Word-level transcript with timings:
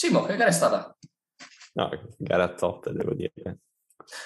Simo, 0.00 0.24
che 0.24 0.34
gara 0.34 0.48
è 0.48 0.52
stata? 0.52 0.96
No, 1.74 1.90
gara 2.16 2.54
top, 2.54 2.88
devo 2.88 3.12
dire. 3.12 3.58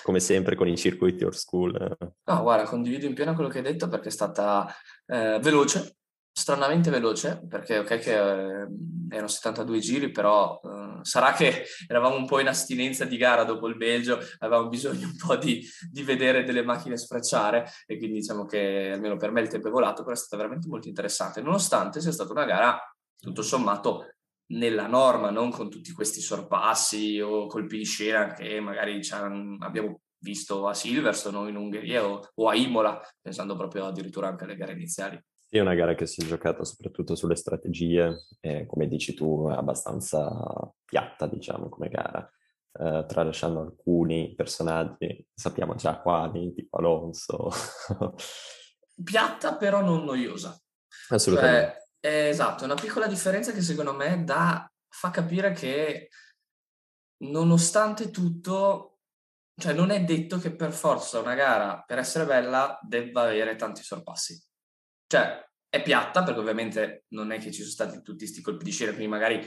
Come 0.05 0.21
sempre 0.21 0.55
con 0.55 0.69
i 0.69 0.77
circuiti 0.77 1.25
or 1.25 1.35
school. 1.35 1.73
No, 2.27 2.43
guarda, 2.43 2.63
condivido 2.63 3.07
in 3.07 3.15
pieno 3.15 3.35
quello 3.35 3.49
che 3.49 3.59
hai 3.59 3.65
detto 3.65 3.89
perché 3.89 4.07
è 4.07 4.13
stata 4.13 4.73
eh, 5.05 5.41
veloce, 5.43 5.97
stranamente 6.31 6.91
veloce, 6.91 7.45
perché 7.49 7.79
ok 7.79 7.99
che 7.99 8.13
eh, 8.13 8.69
erano 9.11 9.27
72 9.27 9.79
giri, 9.81 10.11
però 10.13 10.61
eh, 10.63 10.99
sarà 11.03 11.33
che 11.33 11.65
eravamo 11.89 12.19
un 12.19 12.27
po' 12.27 12.39
in 12.39 12.47
astinenza 12.47 13.05
di 13.05 13.17
gara 13.17 13.43
dopo 13.43 13.67
il 13.67 13.77
Belgio, 13.77 14.21
avevamo 14.39 14.69
bisogno 14.69 15.09
un 15.09 15.17
po' 15.17 15.35
di, 15.35 15.61
di 15.91 16.05
vedere 16.05 16.45
delle 16.45 16.63
macchine 16.63 16.97
sfrecciare 16.97 17.69
e 17.85 17.99
quindi 17.99 18.21
diciamo 18.21 18.45
che 18.45 18.93
almeno 18.93 19.17
per 19.17 19.33
me 19.33 19.41
il 19.41 19.49
tempo 19.49 19.67
è 19.67 19.73
volato, 19.73 20.05
però 20.05 20.15
è 20.15 20.19
stata 20.19 20.37
veramente 20.37 20.69
molto 20.69 20.87
interessante, 20.87 21.43
nonostante 21.43 22.01
sia 22.01 22.13
stata 22.13 22.31
una 22.31 22.45
gara 22.45 22.79
tutto 23.19 23.43
sommato 23.43 24.14
nella 24.47 24.87
norma, 24.87 25.31
non 25.31 25.51
con 25.51 25.71
tutti 25.71 25.93
questi 25.93 26.21
sorpassi 26.21 27.21
o 27.21 27.47
colpi 27.47 27.79
di 27.79 27.85
scena 27.85 28.33
che 28.33 28.61
magari 28.61 29.01
abbiamo 29.61 30.01
visto 30.19 30.67
a 30.67 30.75
Silverstone 30.75 31.37
o 31.37 31.49
in 31.49 31.57
Ungheria 31.57 32.07
o, 32.07 32.31
o, 32.35 32.49
a 32.49 32.55
Imola, 32.55 33.01
pensando 33.21 33.57
proprio 33.57 33.87
addirittura 33.87 34.29
anche 34.29 34.45
alle 34.45 34.57
gare 34.57 34.73
iniziali. 34.73 35.23
È 35.49 35.61
una 35.61 35.75
gara 35.75 35.95
che 35.95 36.07
si 36.07 36.23
è 36.23 36.25
giocata 36.25 36.65
soprattutto 36.65 37.15
sulle 37.15 37.37
strategie, 37.37 38.27
e 38.41 38.67
come 38.67 38.89
dici 38.89 39.15
tu, 39.15 39.49
è 39.51 39.55
abbastanza 39.55 40.29
piatta, 40.85 41.27
diciamo, 41.29 41.69
come 41.69 41.89
gara, 41.89 42.29
eh, 42.73 43.05
tralasciando 43.07 43.61
alcuni 43.61 44.35
personaggi, 44.35 45.25
sappiamo 45.33 45.77
già 45.77 46.01
quali, 46.01 46.53
tipo 46.55 46.79
Alonso. 46.79 47.51
piatta 49.05 49.57
però 49.57 49.81
non 49.81 50.05
noiosa. 50.05 50.61
Assolutamente. 51.11 51.73
Cioè, 51.73 51.84
eh, 52.05 52.29
esatto, 52.29 52.65
una 52.65 52.75
piccola 52.75 53.07
differenza 53.07 53.51
che 53.53 53.63
secondo 53.63 53.95
me 53.95 54.25
dà, 54.25 54.71
fa 54.89 55.11
capire 55.11 55.53
che 55.53 56.11
nonostante 57.25 58.11
tutto, 58.11 58.99
cioè 59.59 59.73
non 59.73 59.89
è 59.89 60.05
detto 60.05 60.39
che 60.39 60.55
per 60.55 60.73
forza 60.73 61.21
una 61.21 61.35
gara, 61.35 61.83
per 61.87 61.97
essere 61.97 62.27
bella, 62.27 62.79
debba 62.83 63.23
avere 63.23 63.57
tanti 63.57 63.83
sorpassi. 63.83 64.39
Cioè, 65.07 65.49
è 65.67 65.83
piatta 65.83 66.23
perché 66.23 66.41
ovviamente 66.41 67.05
non 67.15 67.33
è 67.33 67.39
che 67.39 67.51
ci 67.51 67.63
sono 67.63 67.71
stati 67.71 68.03
tutti 68.03 68.25
questi 68.25 68.43
colpi 68.43 68.65
di 68.65 68.71
scena, 68.71 68.91
quindi 68.93 69.11
magari 69.11 69.43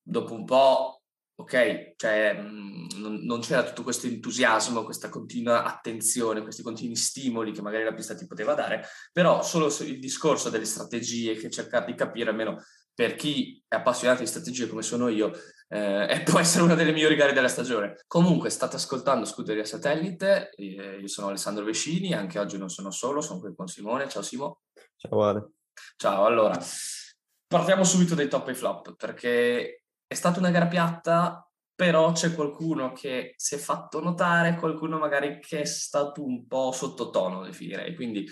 dopo 0.00 0.32
un 0.32 0.44
po' 0.44 0.95
ok, 1.38 1.92
cioè 1.96 2.32
mh, 2.32 2.88
non, 2.96 3.20
non, 3.24 3.40
c'era 3.40 3.64
tutto 3.64 3.82
questo 3.82 4.06
entusiasmo, 4.06 4.84
questa 4.84 5.08
continua 5.08 5.64
attenzione, 5.64 6.42
questi 6.42 6.62
continui 6.62 6.96
stimoli 6.96 7.52
che 7.52 7.62
magari 7.62 7.84
la 7.84 7.92
pista 7.92 8.14
ti 8.14 8.26
poteva 8.26 8.54
dare, 8.54 8.86
però 9.12 9.42
solo 9.42 9.66
il 9.80 9.98
discorso 9.98 10.48
delle 10.48 10.64
strategie 10.64 11.34
che 11.34 11.50
cercare 11.50 11.86
di 11.86 11.94
capire, 11.94 12.30
almeno 12.30 12.62
per 12.94 13.14
chi 13.14 13.62
è 13.68 13.74
appassionato 13.74 14.20
di 14.20 14.26
strategie 14.26 14.66
come 14.66 14.80
sono 14.80 15.08
io, 15.08 15.30
eh, 15.68 16.22
può 16.24 16.38
essere 16.38 16.64
una 16.64 16.74
delle 16.74 16.92
migliori 16.92 17.14
gare 17.14 17.34
della 17.34 17.48
stagione. 17.48 17.96
Comunque 18.06 18.48
state 18.48 18.76
ascoltando 18.76 19.26
Scuderia 19.26 19.64
Satellite, 19.64 20.50
eh, 20.56 20.98
io 20.98 21.08
sono 21.08 21.28
Alessandro 21.28 21.64
Vescini, 21.64 22.14
anche 22.14 22.38
oggi 22.38 22.56
non 22.56 22.70
sono 22.70 22.90
solo, 22.90 23.20
sono 23.20 23.40
qui 23.40 23.54
con 23.54 23.66
Simone, 23.66 24.08
ciao 24.08 24.22
Simo. 24.22 24.62
Ciao 24.96 25.22
Ale. 25.22 25.50
Ciao, 25.96 26.24
allora, 26.24 26.58
partiamo 27.46 27.84
subito 27.84 28.14
dai 28.14 28.28
top 28.28 28.48
e 28.48 28.54
flop, 28.54 28.96
perché 28.96 29.82
è 30.06 30.14
stata 30.14 30.38
una 30.38 30.50
gara 30.50 30.66
piatta, 30.66 31.48
però 31.74 32.12
c'è 32.12 32.34
qualcuno 32.34 32.92
che 32.92 33.34
si 33.36 33.54
è 33.54 33.58
fatto 33.58 34.00
notare, 34.00 34.56
qualcuno 34.56 34.98
magari 34.98 35.40
che 35.40 35.60
è 35.60 35.64
stato 35.64 36.24
un 36.24 36.46
po' 36.46 36.72
sottotono, 36.72 37.44
definirei. 37.44 37.94
Quindi, 37.94 38.26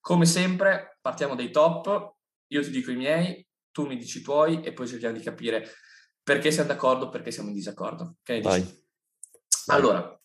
come 0.00 0.26
sempre, 0.26 0.98
partiamo 1.00 1.34
dai 1.34 1.50
top, 1.50 2.14
io 2.48 2.62
ti 2.62 2.70
dico 2.70 2.90
i 2.90 2.96
miei, 2.96 3.46
tu 3.70 3.86
mi 3.86 3.96
dici 3.96 4.18
i 4.18 4.22
tuoi 4.22 4.60
e 4.60 4.72
poi 4.72 4.86
cerchiamo 4.86 5.16
di 5.16 5.22
capire 5.22 5.66
perché 6.22 6.50
siamo 6.50 6.68
d'accordo, 6.68 7.08
perché 7.08 7.30
siamo 7.30 7.48
in 7.48 7.54
disaccordo. 7.54 8.16
Che 8.22 8.40
Vai. 8.40 8.80
Allora, 9.66 10.20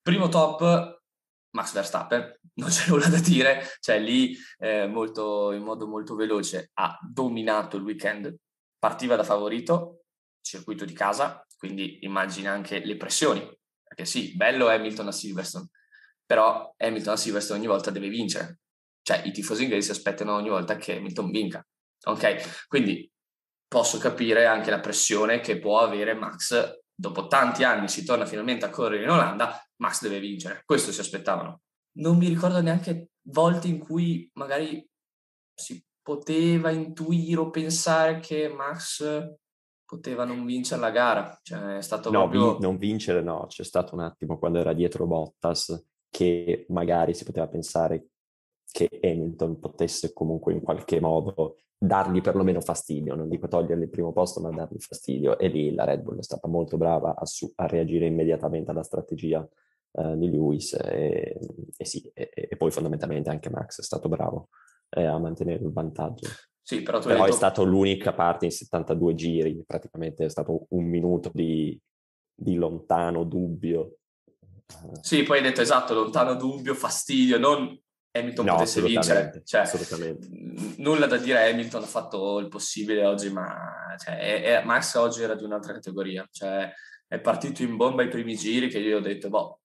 primo 0.00 0.28
top, 0.28 1.02
Max 1.50 1.72
Verstappen, 1.72 2.38
non 2.54 2.68
c'è 2.68 2.88
nulla 2.88 3.08
da 3.08 3.18
dire, 3.18 3.62
cioè 3.80 3.98
lì 3.98 4.36
eh, 4.58 4.86
molto, 4.86 5.52
in 5.52 5.62
modo 5.62 5.86
molto 5.86 6.14
veloce 6.14 6.70
ha 6.74 6.98
dominato 7.02 7.76
il 7.76 7.82
weekend, 7.82 8.34
partiva 8.78 9.16
da 9.16 9.24
favorito, 9.24 10.03
circuito 10.44 10.84
di 10.84 10.92
casa, 10.92 11.44
quindi 11.56 11.98
immagina 12.02 12.52
anche 12.52 12.84
le 12.84 12.96
pressioni, 12.96 13.40
perché 13.82 14.04
sì, 14.04 14.36
bello 14.36 14.68
Hamilton 14.68 15.08
a 15.08 15.12
Silverstone, 15.12 15.68
però 16.24 16.74
Hamilton 16.76 17.14
a 17.14 17.16
Silverstone 17.16 17.58
ogni 17.58 17.68
volta 17.68 17.90
deve 17.90 18.08
vincere, 18.08 18.60
cioè 19.02 19.22
i 19.24 19.32
tifosi 19.32 19.62
inglesi 19.62 19.86
si 19.86 19.90
aspettano 19.92 20.34
ogni 20.34 20.50
volta 20.50 20.76
che 20.76 20.96
Hamilton 20.96 21.30
vinca, 21.30 21.66
ok? 22.04 22.66
Quindi 22.68 23.10
posso 23.66 23.98
capire 23.98 24.46
anche 24.46 24.70
la 24.70 24.80
pressione 24.80 25.40
che 25.40 25.58
può 25.58 25.80
avere 25.80 26.14
Max, 26.14 26.80
dopo 26.94 27.26
tanti 27.26 27.64
anni 27.64 27.88
si 27.88 28.04
torna 28.04 28.26
finalmente 28.26 28.66
a 28.66 28.70
correre 28.70 29.02
in 29.02 29.10
Olanda, 29.10 29.60
Max 29.76 30.02
deve 30.02 30.20
vincere, 30.20 30.62
questo 30.64 30.92
si 30.92 31.00
aspettavano. 31.00 31.62
Non 31.96 32.16
mi 32.16 32.28
ricordo 32.28 32.60
neanche 32.60 33.08
volte 33.28 33.68
in 33.68 33.78
cui 33.78 34.30
magari 34.34 34.86
si 35.54 35.82
poteva 36.02 36.70
intuire 36.70 37.40
o 37.40 37.50
pensare 37.50 38.20
che 38.20 38.48
Max 38.48 39.02
poteva 39.84 40.24
non 40.24 40.44
vincere 40.44 40.80
la 40.80 40.90
gara. 40.90 41.38
Cioè, 41.42 41.76
è 41.76 41.82
stato 41.82 42.10
no, 42.10 42.28
proprio... 42.28 42.54
vi- 42.54 42.62
non 42.62 42.76
vincere 42.76 43.22
no, 43.22 43.46
c'è 43.48 43.64
stato 43.64 43.94
un 43.94 44.00
attimo 44.00 44.38
quando 44.38 44.58
era 44.58 44.72
dietro 44.72 45.06
Bottas 45.06 45.86
che 46.10 46.66
magari 46.68 47.14
si 47.14 47.24
poteva 47.24 47.48
pensare 47.48 48.08
che 48.70 48.88
Hamilton 49.02 49.58
potesse 49.58 50.12
comunque 50.12 50.52
in 50.52 50.60
qualche 50.60 51.00
modo 51.00 51.58
dargli 51.76 52.20
perlomeno 52.20 52.60
fastidio, 52.60 53.14
non 53.14 53.28
dico 53.28 53.46
togliergli 53.46 53.82
il 53.82 53.90
primo 53.90 54.12
posto, 54.12 54.40
ma 54.40 54.50
dargli 54.50 54.78
fastidio. 54.78 55.38
E 55.38 55.48
lì 55.48 55.72
la 55.74 55.84
Red 55.84 56.02
Bull 56.02 56.18
è 56.18 56.22
stata 56.22 56.48
molto 56.48 56.76
brava 56.76 57.14
a, 57.16 57.24
su- 57.26 57.52
a 57.56 57.66
reagire 57.66 58.06
immediatamente 58.06 58.70
alla 58.70 58.82
strategia 58.82 59.46
uh, 59.92 60.16
di 60.16 60.30
Lewis 60.30 60.72
e, 60.74 61.38
e 61.76 61.84
sì, 61.84 62.10
e, 62.14 62.30
e, 62.32 62.56
poi 62.56 62.70
fondamentalmente 62.70 63.30
anche 63.30 63.50
Max 63.50 63.80
è 63.80 63.82
stato 63.82 64.08
bravo 64.08 64.48
eh, 64.90 65.04
a 65.04 65.18
mantenere 65.18 65.62
il 65.62 65.72
vantaggio. 65.72 66.28
Sì, 66.66 66.80
però, 66.80 66.98
però 66.98 67.20
detto... 67.20 67.26
è 67.26 67.32
stata 67.32 67.60
l'unica 67.60 68.14
parte 68.14 68.46
in 68.46 68.50
72 68.50 69.14
giri, 69.14 69.62
praticamente 69.66 70.24
è 70.24 70.30
stato 70.30 70.64
un 70.70 70.84
minuto 70.86 71.30
di, 71.32 71.78
di 72.34 72.54
lontano 72.54 73.24
dubbio. 73.24 73.98
Sì, 75.02 75.24
poi 75.24 75.36
hai 75.38 75.42
detto 75.42 75.60
esatto, 75.60 75.92
lontano 75.92 76.34
dubbio, 76.36 76.74
fastidio, 76.74 77.38
non 77.38 77.78
Hamilton 78.16 78.46
no, 78.46 78.52
potesse 78.54 78.80
vincere. 78.80 79.42
Cioè, 79.44 79.60
assolutamente. 79.60 80.26
Nulla 80.78 81.04
da 81.04 81.18
dire, 81.18 81.50
Hamilton 81.50 81.82
ha 81.82 81.86
fatto 81.86 82.38
il 82.38 82.48
possibile 82.48 83.04
oggi, 83.04 83.30
ma 83.30 83.94
cioè, 84.02 84.16
è, 84.16 84.42
è, 84.42 84.64
Max 84.64 84.94
oggi 84.94 85.22
era 85.22 85.34
di 85.34 85.44
un'altra 85.44 85.74
categoria. 85.74 86.26
Cioè, 86.30 86.72
è 87.06 87.20
partito 87.20 87.62
in 87.62 87.76
bomba 87.76 88.02
i 88.02 88.08
primi 88.08 88.36
giri 88.36 88.68
che 88.68 88.78
io 88.78 88.96
ho 88.96 89.00
detto, 89.00 89.28
boh, 89.28 89.60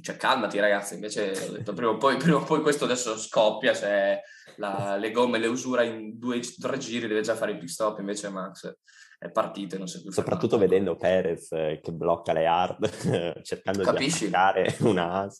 cioè 0.00 0.16
calmati 0.16 0.58
ragazzi, 0.58 0.94
invece 0.94 1.30
ho 1.30 1.52
detto 1.52 1.72
prima 1.72 1.90
o 1.90 1.96
poi, 1.96 2.16
prima 2.16 2.38
o 2.38 2.44
poi 2.44 2.60
questo 2.62 2.84
adesso 2.84 3.16
scoppia, 3.18 3.74
cioè 3.74 4.20
la, 4.56 4.96
le 4.96 5.10
gomme 5.10 5.38
le 5.38 5.46
usura 5.46 5.82
in 5.82 6.18
due 6.18 6.38
o 6.38 6.40
tre 6.60 6.78
giri, 6.78 7.06
deve 7.06 7.20
già 7.22 7.34
fare 7.34 7.52
il 7.52 7.58
pit 7.58 7.68
stop, 7.68 7.98
invece 7.98 8.28
Max 8.28 8.76
è 9.20 9.32
partito 9.32 9.74
e 9.74 9.78
non 9.78 9.88
si 9.88 9.98
è 9.98 10.00
più 10.00 10.12
Soprattutto 10.12 10.56
fermato. 10.58 10.70
vedendo 10.70 10.96
Perez 10.96 11.50
eh, 11.50 11.80
che 11.82 11.92
blocca 11.92 12.32
le 12.32 12.46
hard, 12.46 13.42
cercando 13.42 13.82
Capisci? 13.82 14.28
di 14.28 14.34
attaccare 14.34 14.76
una 14.80 15.22
as. 15.22 15.38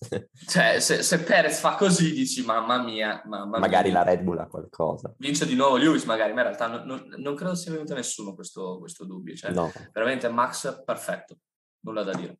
Cioè, 0.48 0.80
se, 0.80 1.02
se, 1.02 1.20
Perez 1.20 1.60
fa 1.60 1.76
così 1.76 2.12
dici, 2.12 2.44
mamma 2.44 2.82
mia, 2.82 3.22
mamma 3.26 3.58
Magari 3.58 3.90
mia. 3.90 3.98
la 3.98 4.04
Red 4.04 4.22
Bull 4.22 4.38
ha 4.38 4.48
qualcosa. 4.48 5.14
Vince 5.18 5.46
di 5.46 5.54
nuovo 5.54 5.76
Lewis 5.76 6.04
magari, 6.04 6.32
ma 6.32 6.40
in 6.40 6.46
realtà 6.46 6.66
non, 6.66 6.86
non, 6.86 7.14
non 7.18 7.34
credo 7.36 7.54
sia 7.54 7.70
venuto 7.70 7.92
a 7.92 7.96
nessuno 7.96 8.34
questo, 8.34 8.78
questo 8.80 9.04
dubbio. 9.04 9.36
Cioè, 9.36 9.52
no. 9.52 9.70
Veramente 9.92 10.28
Max 10.28 10.82
perfetto, 10.84 11.36
nulla 11.80 12.02
da 12.02 12.14
dire. 12.14 12.38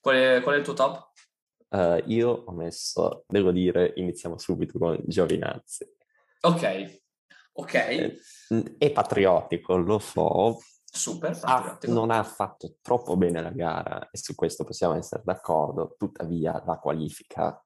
Qual 0.00 0.16
è, 0.16 0.40
qual 0.42 0.54
è 0.54 0.58
il 0.58 0.64
tuo 0.64 0.74
top? 0.74 1.10
Uh, 1.68 2.02
io 2.06 2.30
ho 2.46 2.52
messo, 2.52 3.24
devo 3.28 3.52
dire, 3.52 3.92
iniziamo 3.96 4.38
subito 4.38 4.78
con 4.78 4.98
Giovinazzi. 5.04 5.86
Ok, 6.40 7.00
ok. 7.52 7.74
È, 7.74 8.16
è 8.78 8.90
patriottico, 8.90 9.76
lo 9.76 9.98
so. 9.98 10.58
Super 10.84 11.38
patriottico. 11.38 11.92
Ha, 11.92 11.94
non 11.94 12.10
ha 12.10 12.22
fatto 12.24 12.76
troppo 12.80 13.16
bene 13.16 13.40
la 13.40 13.50
gara 13.50 14.08
e 14.10 14.18
su 14.18 14.34
questo 14.34 14.64
possiamo 14.64 14.96
essere 14.96 15.22
d'accordo, 15.24 15.94
tuttavia 15.96 16.60
la 16.66 16.78
qualifica 16.78 17.62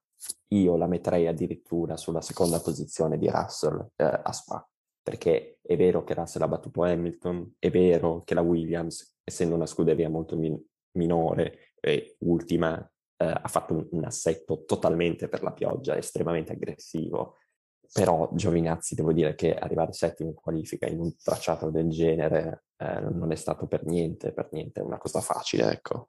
io 0.48 0.76
la 0.76 0.86
metterei 0.86 1.26
addirittura 1.26 1.96
sulla 1.96 2.20
seconda 2.20 2.60
posizione 2.60 3.18
di 3.18 3.28
Russell 3.28 3.90
eh, 3.96 4.20
a 4.22 4.32
Spa, 4.32 4.66
perché 5.02 5.58
è 5.62 5.76
vero 5.76 6.04
che 6.04 6.14
Russell 6.14 6.42
ha 6.42 6.48
battuto 6.48 6.82
Hamilton, 6.82 7.56
è 7.58 7.70
vero 7.70 8.22
che 8.24 8.34
la 8.34 8.40
Williams, 8.40 9.18
essendo 9.22 9.54
una 9.54 9.66
scuderia 9.66 10.08
molto 10.08 10.36
min- 10.36 10.62
minore 10.92 11.73
e 11.84 12.16
ultima, 12.20 12.78
eh, 13.16 13.26
ha 13.26 13.48
fatto 13.48 13.74
un, 13.74 13.86
un, 13.90 14.04
assetto 14.04 14.64
totalmente 14.64 15.28
per 15.28 15.42
la 15.42 15.52
pioggia, 15.52 15.96
estremamente 15.96 16.52
aggressivo, 16.52 17.36
però 17.92 18.30
Giovinazzi 18.32 18.94
devo 18.94 19.12
dire 19.12 19.34
che 19.34 19.54
arrivare 19.54 19.92
settimo 19.92 20.30
in 20.30 20.34
qualifica 20.34 20.86
in 20.86 20.98
un 20.98 21.14
tracciato 21.16 21.70
del 21.70 21.90
genere 21.90 22.64
eh, 22.76 23.00
non 23.00 23.30
è 23.30 23.36
stato 23.36 23.66
per 23.66 23.84
niente, 23.84 24.32
per 24.32 24.48
niente 24.52 24.80
una 24.80 24.98
cosa 24.98 25.20
facile, 25.20 25.70
ecco. 25.70 26.08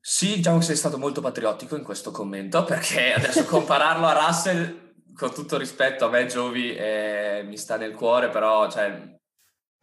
Sì, 0.00 0.36
diciamo 0.36 0.58
che 0.58 0.64
sei 0.64 0.76
stato 0.76 0.96
molto 0.98 1.20
patriottico 1.20 1.76
in 1.76 1.84
questo 1.84 2.10
commento, 2.10 2.62
perché 2.64 3.12
adesso 3.12 3.44
compararlo 3.44 4.06
a 4.06 4.26
Russell, 4.26 4.94
con 5.14 5.34
tutto 5.34 5.58
rispetto 5.58 6.06
a 6.06 6.08
me 6.08 6.26
Giovi, 6.26 6.74
eh, 6.74 7.42
mi 7.44 7.58
sta 7.58 7.76
nel 7.76 7.94
cuore, 7.94 8.30
però 8.30 8.70
cioè, 8.70 9.18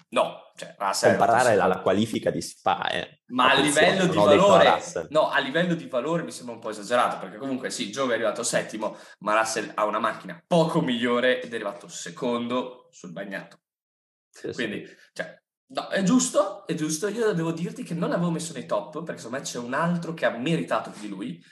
No, 0.10 0.54
cioè 0.56 0.74
Russell 0.78 1.18
comparare 1.18 1.60
alla 1.60 1.82
qualifica 1.82 2.32
di 2.32 2.42
Spa, 2.42 2.90
eh. 2.90 3.24
Ma 3.28 3.52
a 3.52 3.60
livello 3.60 4.08
di 4.08 4.16
valore, 4.16 4.82
no, 5.10 5.30
a 5.30 5.40
livello 5.40 5.76
di 5.76 5.88
valore 5.88 6.24
mi 6.24 6.32
sembra 6.32 6.56
un 6.56 6.62
po' 6.62 6.70
esagerato, 6.70 7.20
perché 7.20 7.38
comunque 7.38 7.70
sì, 7.70 7.92
Giove 7.92 8.12
è 8.12 8.16
arrivato 8.16 8.42
settimo, 8.44 8.98
ma 9.20 9.38
Russell 9.38 9.72
ha 9.76 9.86
una 9.86 10.00
macchina 10.00 10.42
poco 10.48 10.82
migliore 10.82 11.42
ed 11.42 11.52
è 11.52 11.56
arrivato 11.56 11.90
secondo 11.90 12.88
sul 12.92 13.12
bagnato. 13.12 13.60
Sì, 14.30 14.54
Quindi, 14.54 14.86
sì. 14.86 14.96
cioè, 15.14 15.42
no, 15.74 15.90
è 15.90 16.02
giusto, 16.04 16.66
è 16.66 16.74
giusto, 16.74 17.10
io 17.10 17.34
devo 17.34 17.52
dirti 17.52 17.84
che 17.84 17.94
non 17.94 18.10
l'avevo 18.10 18.32
messo 18.32 18.54
nei 18.54 18.66
top, 18.66 19.04
perché 19.04 19.20
secondo 19.20 19.40
me 19.40 19.44
c'è 19.44 19.58
un 19.60 19.74
altro 19.74 20.14
che 20.14 20.26
ha 20.26 20.38
meritato 20.38 20.90
più 20.90 21.02
di 21.02 21.10
lui, 21.10 21.44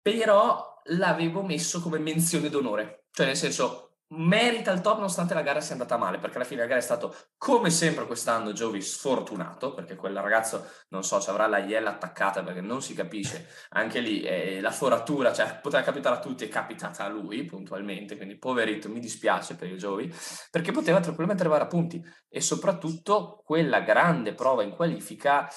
però 0.00 0.80
l'avevo 0.86 1.42
messo 1.44 1.80
come 1.80 2.00
menzione 2.00 2.48
d'onore, 2.48 3.04
cioè 3.12 3.26
nel 3.26 3.36
senso 3.36 3.91
merita 4.14 4.72
il 4.72 4.80
top 4.80 4.96
nonostante 4.96 5.34
la 5.34 5.42
gara 5.42 5.60
sia 5.60 5.72
andata 5.72 5.96
male, 5.96 6.18
perché 6.18 6.36
alla 6.36 6.44
fine 6.44 6.60
la 6.60 6.66
gara 6.66 6.80
è 6.80 6.82
stato 6.82 7.14
come 7.38 7.70
sempre 7.70 8.06
quest'anno 8.06 8.52
Giovi 8.52 8.80
sfortunato, 8.80 9.74
perché 9.74 9.96
quel 9.96 10.16
ragazzo, 10.16 10.66
non 10.88 11.02
so, 11.02 11.20
ci 11.20 11.30
avrà 11.30 11.46
la 11.46 11.58
iella 11.58 11.90
attaccata 11.90 12.42
perché 12.42 12.60
non 12.60 12.82
si 12.82 12.94
capisce, 12.94 13.48
anche 13.70 14.00
lì 14.00 14.22
eh, 14.22 14.60
la 14.60 14.70
foratura, 14.70 15.32
cioè 15.32 15.58
poteva 15.60 15.82
capitare 15.82 16.16
a 16.16 16.20
tutti, 16.20 16.44
è 16.44 16.48
capitata 16.48 17.04
a 17.04 17.08
lui 17.08 17.44
puntualmente, 17.44 18.16
quindi 18.16 18.36
poverito, 18.36 18.88
mi 18.88 19.00
dispiace 19.00 19.56
per 19.56 19.68
il 19.68 19.78
Giovi, 19.78 20.12
perché 20.50 20.72
poteva 20.72 21.00
tranquillamente 21.00 21.42
arrivare 21.42 21.64
a 21.64 21.68
punti 21.68 22.02
e 22.28 22.40
soprattutto 22.40 23.42
quella 23.44 23.80
grande 23.80 24.34
prova 24.34 24.62
in 24.62 24.70
qualifica, 24.70 25.48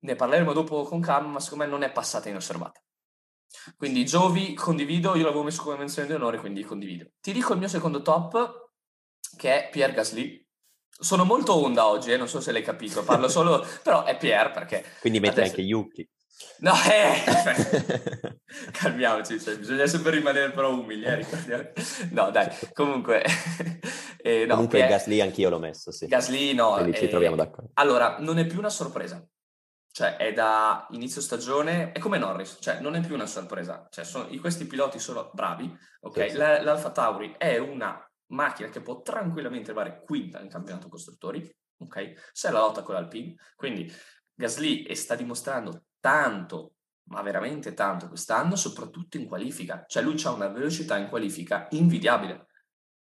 ne 0.00 0.16
parleremo 0.16 0.52
dopo 0.52 0.82
con 0.82 1.00
calma, 1.00 1.28
ma 1.28 1.40
secondo 1.40 1.64
me 1.64 1.70
non 1.70 1.82
è 1.82 1.92
passata 1.92 2.28
inosservata. 2.28 2.81
Quindi 3.76 4.04
Giovi 4.04 4.54
condivido, 4.54 5.14
io 5.14 5.24
l'avevo 5.24 5.42
messo 5.42 5.62
come 5.62 5.76
menzione 5.76 6.08
di 6.08 6.14
onore, 6.14 6.38
quindi 6.38 6.62
condivido. 6.62 7.06
Ti 7.20 7.32
dico 7.32 7.52
il 7.52 7.58
mio 7.58 7.68
secondo 7.68 8.02
top, 8.02 8.70
che 9.36 9.66
è 9.66 9.68
Pierre 9.70 9.92
Gasly. 9.92 10.40
Sono 10.88 11.24
molto 11.24 11.54
onda 11.54 11.86
oggi, 11.86 12.12
eh, 12.12 12.16
non 12.16 12.28
so 12.28 12.40
se 12.40 12.52
l'hai 12.52 12.62
capito, 12.62 13.02
parlo 13.02 13.28
solo, 13.28 13.66
però 13.82 14.04
è 14.04 14.16
Pierre 14.16 14.50
perché... 14.50 14.84
Quindi 15.00 15.20
metti 15.20 15.40
adesso... 15.40 15.50
anche 15.50 15.62
Yuki. 15.62 16.08
No, 16.58 16.72
eh, 16.90 18.38
calmiamoci, 18.72 19.40
cioè, 19.40 19.56
bisogna 19.58 19.86
sempre 19.86 20.12
rimanere 20.12 20.50
però 20.50 20.72
umili, 20.72 21.04
eh, 21.04 21.72
No, 22.10 22.30
dai, 22.30 22.48
comunque... 22.72 23.24
eh, 24.18 24.44
no, 24.46 24.54
comunque 24.54 24.78
Pierre... 24.78 24.94
Gasly 24.94 25.20
anch'io 25.20 25.50
l'ho 25.50 25.58
messo, 25.58 25.90
sì. 25.90 26.06
Gasly 26.06 26.54
no. 26.54 26.74
Quindi 26.74 26.96
ci 26.96 27.04
eh, 27.04 27.08
troviamo 27.08 27.36
d'accordo. 27.36 27.70
Allora, 27.74 28.16
non 28.18 28.38
è 28.38 28.46
più 28.46 28.58
una 28.58 28.70
sorpresa, 28.70 29.24
cioè 29.92 30.16
è 30.16 30.32
da 30.32 30.86
inizio 30.90 31.20
stagione, 31.20 31.92
è 31.92 31.98
come 31.98 32.16
Norris, 32.16 32.56
cioè 32.60 32.80
non 32.80 32.94
è 32.94 33.00
più 33.00 33.14
una 33.14 33.26
sorpresa, 33.26 33.86
cioè 33.90 34.04
sono, 34.04 34.26
questi 34.40 34.66
piloti 34.66 34.98
sono 34.98 35.30
bravi, 35.34 35.70
ok? 36.00 36.22
Sì, 36.22 36.30
sì. 36.30 36.36
L'Alfa 36.38 36.90
Tauri 36.90 37.34
è 37.36 37.58
una 37.58 38.02
macchina 38.28 38.70
che 38.70 38.80
può 38.80 39.02
tranquillamente 39.02 39.70
arrivare 39.70 40.02
quinta 40.02 40.38
nel 40.38 40.48
campionato 40.48 40.88
costruttori, 40.88 41.54
ok? 41.76 42.30
Se 42.32 42.50
la 42.50 42.60
lotta 42.60 42.82
con 42.82 42.94
l'Alpine, 42.94 43.34
quindi 43.54 43.92
Gasly 44.34 44.94
sta 44.94 45.14
dimostrando 45.14 45.84
tanto, 46.00 46.72
ma 47.10 47.20
veramente 47.20 47.74
tanto 47.74 48.08
quest'anno, 48.08 48.56
soprattutto 48.56 49.18
in 49.18 49.26
qualifica, 49.26 49.84
cioè 49.86 50.02
lui 50.02 50.20
ha 50.24 50.30
una 50.30 50.48
velocità 50.48 50.96
in 50.96 51.10
qualifica 51.10 51.66
invidiabile, 51.72 52.46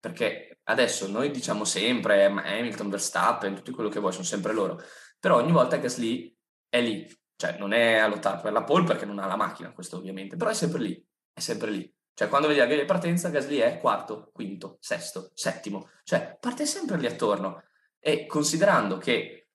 perché 0.01 0.59
adesso 0.65 1.09
noi 1.09 1.31
diciamo 1.31 1.63
sempre 1.63 2.25
Hamilton, 2.25 2.91
Verstappen, 2.91 3.55
tutto 3.55 3.71
quello 3.71 3.91
che 3.91 4.01
vuoi, 4.01 4.11
sono 4.11 4.25
sempre 4.25 4.53
loro, 4.53 4.83
però 5.21 5.37
ogni 5.37 5.53
volta 5.53 5.77
Gasly 5.77 6.37
è 6.71 6.81
lì, 6.81 7.07
cioè 7.37 7.59
non 7.59 7.73
è 7.73 7.97
a 7.97 8.07
lottare 8.07 8.41
per 8.41 8.53
la 8.53 8.65
pole 8.65 8.85
perché 8.85 9.05
non 9.05 9.19
ha 9.19 9.27
la 9.27 9.37
macchina, 9.37 9.73
questo 9.73 9.97
ovviamente, 9.99 10.37
però 10.37 10.51
è 10.51 10.55
sempre 10.55 10.81
lì, 10.81 11.07
è 11.33 11.41
sempre 11.41 11.71
lì. 11.71 11.95
Cioè 12.15 12.29
quando 12.29 12.47
vedi 12.49 12.61
la 12.61 12.67
griglia 12.67 12.83
di 12.83 12.87
partenza 12.87 13.29
Gasly 13.29 13.59
è 13.59 13.79
quarto, 13.79 14.31
quinto, 14.33 14.77
sesto, 14.81 15.31
settimo, 15.35 15.91
cioè 16.05 16.37
parte 16.39 16.65
sempre 16.67 16.97
lì 16.97 17.07
attorno 17.07 17.65
e 17.99 18.27
considerando 18.27 18.99
che 18.99 19.49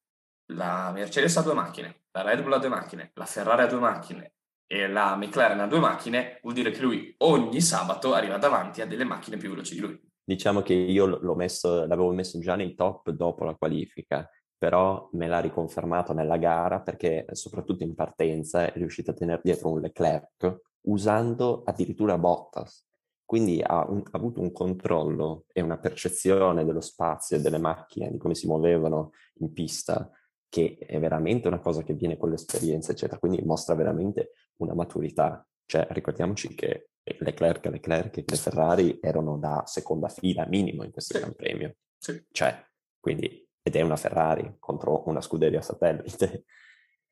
la 0.50 0.92
Mercedes 0.92 1.38
ha 1.38 1.42
due 1.42 1.54
macchine, 1.54 2.04
la 2.12 2.22
Red 2.22 2.42
Bull 2.42 2.54
ha 2.54 2.58
due 2.58 2.70
macchine, 2.70 3.12
la 3.14 3.26
Ferrari 3.26 3.64
ha 3.64 3.68
due 3.68 3.80
macchine 3.80 4.34
e 4.68 4.88
la 4.88 5.16
McLaren 5.16 5.60
ha 5.60 5.68
due 5.68 5.80
macchine, 5.80 6.40
vuol 6.42 6.56
dire 6.56 6.72
che 6.72 6.82
lui 6.82 7.14
ogni 7.20 7.62
sabato 7.62 8.14
arriva 8.14 8.38
davanti 8.38 8.82
a 8.82 8.88
delle 8.88 9.04
macchine 9.04 9.38
più 9.38 9.50
veloci 9.50 9.76
di 9.76 9.82
lui. 9.82 10.02
Diciamo 10.24 10.64
che 10.64 10.74
io 10.74 11.20
messo, 11.36 11.86
l'avevo 11.86 12.12
messo 12.12 12.40
già 12.40 12.56
nei 12.56 12.74
top 12.74 13.12
dopo 13.12 13.44
la 13.44 13.54
qualifica 13.54 14.28
però 14.58 15.10
me 15.14 15.28
l'ha 15.28 15.40
riconfermato 15.40 16.14
nella 16.14 16.38
gara 16.38 16.82
perché 16.82 17.26
soprattutto 17.32 17.84
in 17.84 17.94
partenza 17.94 18.72
è 18.72 18.78
riuscito 18.78 19.12
a 19.12 19.14
tenere 19.14 19.42
dietro 19.44 19.72
un 19.72 19.82
Leclerc 19.82 20.62
usando 20.82 21.64
addirittura 21.66 22.18
Bottas. 22.18 22.86
Quindi 23.26 23.62
ha, 23.62 23.84
un, 23.90 24.04
ha, 24.06 24.18
avuto 24.18 24.40
un 24.40 24.52
controllo 24.52 25.46
e 25.52 25.62
una 25.62 25.80
percezione 25.80 26.64
dello 26.64 26.82
spazio 26.82 27.38
e 27.38 27.42
delle 27.42 27.58
macchine, 27.58 28.12
di 28.12 28.20
come 28.20 28.36
si 28.36 28.46
muovevano 28.46 29.12
in 29.40 29.52
pista, 29.52 30.12
che 30.48 30.78
è 30.80 31.00
veramente 31.00 31.48
una 31.48 31.60
cosa 31.60 31.82
che 31.82 31.96
viene 31.96 32.18
con 32.18 32.30
l'esperienza, 32.30 32.92
eccetera. 32.92 33.18
Quindi 33.18 33.42
mostra 33.44 33.74
veramente 33.74 34.34
una 34.58 34.76
maturità. 34.76 35.46
Cioè, 35.66 35.88
ricordiamoci 35.90 36.54
che 36.54 36.90
Leclerc 37.04 37.66
e 37.66 37.70
Leclerc 37.72 38.18
e 38.18 38.24
le 38.28 38.38
Ferrari 38.38 39.00
erano 39.02 39.38
da 39.38 39.64
seconda 39.66 40.08
fila 40.08 40.46
minimo 40.46 40.84
in 40.84 40.92
questo 40.92 41.16
sì. 41.16 41.20
Gran 41.20 41.34
Premio. 41.34 41.76
Sì. 41.98 42.24
Cioè, 42.32 42.64
quindi 43.00 43.45
ed 43.68 43.76
è 43.76 43.82
una 43.82 43.96
Ferrari 43.96 44.58
contro 44.60 45.10
una 45.10 45.22
scuderia 45.22 45.60
satellite. 45.60 46.44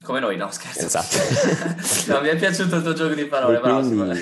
Come 0.03 0.19
noi, 0.19 0.37
no, 0.37 0.51
scherzo. 0.51 0.85
Esatto. 0.85 1.17
no, 2.13 2.21
mi 2.21 2.27
è 2.27 2.35
piaciuto 2.35 2.75
il 2.75 2.83
tuo 2.83 2.93
gioco 2.93 3.15
di 3.15 3.25
parole, 3.25 3.57
e 3.57 3.59
quindi, 3.59 4.21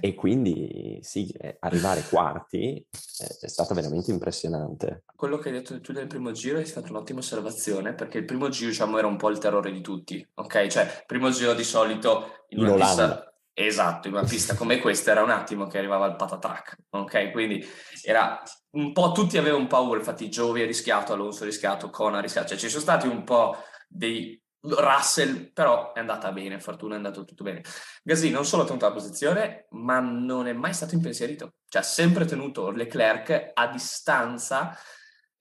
e 0.00 0.14
quindi 0.14 0.98
sì, 1.02 1.32
arrivare 1.60 2.02
quarti 2.08 2.84
è, 3.18 3.44
è, 3.44 3.46
stato 3.46 3.72
veramente 3.74 4.10
impressionante. 4.10 5.04
Quello 5.14 5.38
che 5.38 5.50
hai 5.50 5.54
detto 5.54 5.80
tu 5.80 5.92
del 5.92 6.08
primo 6.08 6.32
giro 6.32 6.58
è 6.58 6.64
stata 6.64 6.88
un'ottima 6.90 7.20
osservazione, 7.20 7.94
perché 7.94 8.18
il 8.18 8.24
primo 8.24 8.48
giro, 8.48 8.70
diciamo, 8.70 8.98
era 8.98 9.06
un 9.06 9.16
po' 9.16 9.28
il 9.28 9.38
terrore 9.38 9.70
di 9.70 9.80
tutti, 9.80 10.26
ok? 10.34 10.66
Cioè, 10.66 11.04
primo 11.06 11.30
giro 11.30 11.54
di 11.54 11.64
solito 11.64 12.46
in, 12.48 12.60
in 12.60 12.66
Olanda. 12.66 12.86
pista 12.86 13.29
Esatto, 13.52 14.08
in 14.08 14.14
una 14.14 14.24
pista 14.24 14.54
come 14.54 14.78
questa 14.78 15.10
era 15.10 15.22
un 15.22 15.30
attimo 15.30 15.66
che 15.66 15.78
arrivava 15.78 16.06
il 16.06 16.16
patatrack, 16.16 16.76
ok? 16.90 17.30
Quindi 17.30 17.64
era 18.02 18.42
un 18.70 18.92
po', 18.92 19.12
tutti 19.12 19.36
avevano 19.36 19.66
paura, 19.66 19.98
infatti 19.98 20.30
Giovi 20.30 20.62
ha 20.62 20.66
rischiato, 20.66 21.12
Alonso 21.12 21.42
ha 21.42 21.46
rischiato, 21.46 21.90
Cona 21.90 22.18
ha 22.18 22.22
rischiato, 22.22 22.48
cioè 22.48 22.58
ci 22.58 22.68
sono 22.68 22.82
stati 22.82 23.06
un 23.06 23.24
po' 23.24 23.56
dei 23.88 24.40
Russell, 24.62 25.52
però 25.52 25.92
è 25.92 26.00
andata 26.00 26.32
bene, 26.32 26.60
fortuna 26.60 26.94
è 26.94 26.96
andato 26.96 27.24
tutto 27.24 27.44
bene. 27.44 27.62
Gasly 28.02 28.30
non 28.30 28.44
solo 28.44 28.62
ha 28.62 28.66
tenuto 28.66 28.86
la 28.86 28.92
posizione, 28.92 29.66
ma 29.70 30.00
non 30.00 30.46
è 30.46 30.52
mai 30.52 30.74
stato 30.74 30.94
impensierito, 30.94 31.54
cioè 31.68 31.82
ha 31.82 31.84
sempre 31.84 32.26
tenuto 32.26 32.70
Leclerc 32.70 33.50
a 33.54 33.66
distanza 33.68 34.76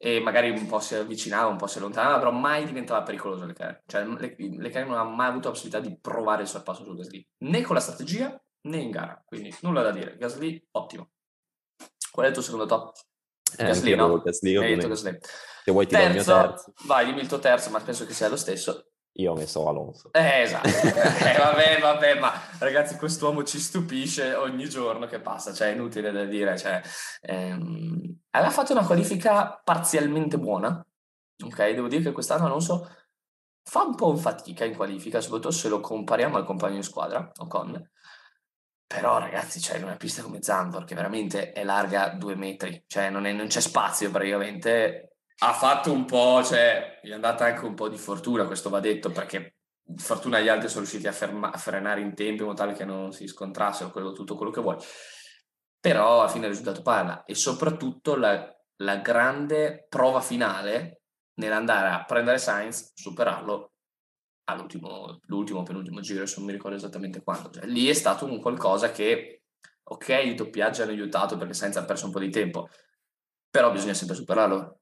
e 0.01 0.21
magari 0.21 0.49
un 0.49 0.65
po' 0.65 0.79
si 0.79 0.95
avvicinava, 0.95 1.49
un 1.49 1.57
po' 1.57 1.67
si 1.67 1.77
allontanava, 1.77 2.19
però 2.19 2.31
mai 2.31 2.65
diventava 2.65 3.03
pericoloso 3.03 3.45
Leclerc. 3.45 3.81
Cioè 3.85 4.05
Leclerc 4.05 4.87
non 4.87 4.97
ha 4.97 5.03
mai 5.03 5.27
avuto 5.27 5.49
la 5.49 5.53
possibilità 5.53 5.85
di 5.85 5.99
provare 5.99 6.43
il 6.43 6.47
sorpasso 6.47 6.85
su 6.85 6.95
Gasly, 6.95 7.27
né 7.39 7.61
con 7.63 7.75
la 7.75 7.81
strategia 7.81 8.41
né 8.61 8.77
in 8.77 8.91
gara, 8.91 9.21
quindi 9.25 9.53
nulla 9.61 9.81
da 9.81 9.91
dire. 9.91 10.15
Gasly, 10.15 10.67
ottimo. 10.71 11.11
Qual 12.11 12.25
è 12.25 12.29
il 12.29 12.33
tuo 12.33 12.43
secondo 12.43 12.65
top? 12.65 12.95
Eh, 13.57 13.65
Gasly, 13.65 13.95
no? 13.95 14.21
Gasly, 14.21 14.53
Gasly. 14.53 15.19
Se 15.65 15.71
vuoi 15.71 15.85
ti 15.85 15.95
terzo, 15.95 16.07
do 16.07 16.07
il 16.07 16.13
mio 16.13 16.23
terzo. 16.23 16.73
Vai, 16.85 17.05
dimmi 17.05 17.19
il 17.19 17.27
tuo 17.27 17.39
terzo, 17.39 17.69
ma 17.69 17.81
penso 17.81 18.05
che 18.05 18.13
sia 18.13 18.29
lo 18.29 18.37
stesso. 18.37 18.88
Io 19.13 19.31
ho 19.31 19.35
messo 19.35 19.67
Alonso. 19.67 20.11
Eh, 20.13 20.41
esatto. 20.41 20.67
eh, 20.67 21.37
vabbè, 21.37 21.79
vabbè, 21.79 22.19
ma 22.19 22.31
ragazzi, 22.59 22.95
quest'uomo 22.95 23.43
ci 23.43 23.59
stupisce 23.59 24.33
ogni 24.35 24.69
giorno 24.69 25.07
che 25.07 25.19
passa, 25.19 25.53
cioè 25.53 25.69
è 25.69 25.73
inutile 25.73 26.11
da 26.11 26.25
dire. 26.25 26.57
Cioè, 26.57 26.81
ehm, 27.21 28.19
aveva 28.31 28.51
fatto 28.51 28.71
una 28.71 28.85
qualifica 28.85 29.59
parzialmente 29.63 30.37
buona, 30.37 30.85
ok? 31.43 31.57
Devo 31.71 31.87
dire 31.87 32.03
che 32.03 32.11
quest'anno 32.11 32.45
Alonso 32.45 32.89
fa 33.63 33.83
un 33.83 33.95
po' 33.95 34.15
fatica 34.15 34.63
in 34.63 34.75
qualifica, 34.75 35.21
soprattutto 35.21 35.51
se 35.51 35.69
lo 35.69 35.79
compariamo 35.79 36.37
al 36.37 36.45
compagno 36.45 36.77
di 36.77 36.83
squadra, 36.83 37.29
Ocon. 37.37 37.89
Però 38.87 39.19
ragazzi, 39.19 39.59
cioè, 39.59 39.81
una 39.83 39.97
pista 39.97 40.23
come 40.23 40.41
Zandvoort, 40.41 40.87
che 40.87 40.95
veramente 40.95 41.51
è 41.51 41.63
larga 41.63 42.09
due 42.09 42.35
metri, 42.35 42.83
cioè 42.87 43.11
non, 43.11 43.25
è, 43.25 43.31
non 43.33 43.45
c'è 43.45 43.59
spazio 43.59 44.09
praticamente, 44.09 45.17
ha 45.41 45.53
fatto 45.53 45.91
un 45.91 46.05
po', 46.05 46.43
cioè, 46.43 46.99
gli 47.01 47.09
è 47.09 47.13
andata 47.13 47.45
anche 47.45 47.65
un 47.65 47.73
po' 47.73 47.87
di 47.87 47.97
fortuna, 47.97 48.45
questo 48.45 48.69
va 48.69 48.79
detto, 48.79 49.09
perché 49.11 49.55
fortuna 49.95 50.39
gli 50.39 50.49
altri 50.49 50.67
sono 50.67 50.81
riusciti 50.81 51.07
a, 51.07 51.11
ferma, 51.11 51.51
a 51.51 51.57
frenare 51.57 52.01
in 52.01 52.13
tempo 52.13 52.41
in 52.41 52.49
modo 52.49 52.57
tale 52.57 52.73
che 52.73 52.85
non 52.85 53.11
si 53.11 53.27
scontrassero 53.27 53.89
quello, 53.89 54.11
tutto 54.11 54.35
quello 54.35 54.51
che 54.51 54.61
vuoi. 54.61 54.77
Però 55.79 56.19
alla 56.19 56.29
fine 56.29 56.45
il 56.45 56.51
risultato 56.51 56.81
parla 56.81 57.23
e 57.23 57.35
soprattutto 57.35 58.15
la, 58.15 58.53
la 58.77 58.97
grande 58.97 59.85
prova 59.87 60.19
finale 60.19 61.03
nell'andare 61.35 61.89
a 61.89 62.03
prendere 62.03 62.37
Sainz, 62.37 62.91
superarlo 62.93 63.71
all'ultimo 64.49 65.19
l'ultimo, 65.27 65.63
penultimo 65.63 66.01
giro, 66.01 66.25
se 66.25 66.35
non 66.37 66.47
mi 66.47 66.51
ricordo 66.51 66.75
esattamente 66.75 67.23
quando. 67.23 67.49
Cioè, 67.49 67.65
lì 67.65 67.87
è 67.87 67.93
stato 67.93 68.25
un 68.25 68.41
qualcosa 68.41 68.91
che, 68.91 69.43
ok, 69.83 70.09
i 70.09 70.35
doppiaggi 70.35 70.81
hanno 70.81 70.91
aiutato 70.91 71.37
perché 71.37 71.53
Sainz 71.53 71.77
ha 71.77 71.85
perso 71.85 72.07
un 72.07 72.11
po' 72.11 72.19
di 72.19 72.29
tempo, 72.29 72.67
però 73.49 73.71
bisogna 73.71 73.93
sempre 73.93 74.17
superarlo 74.17 74.78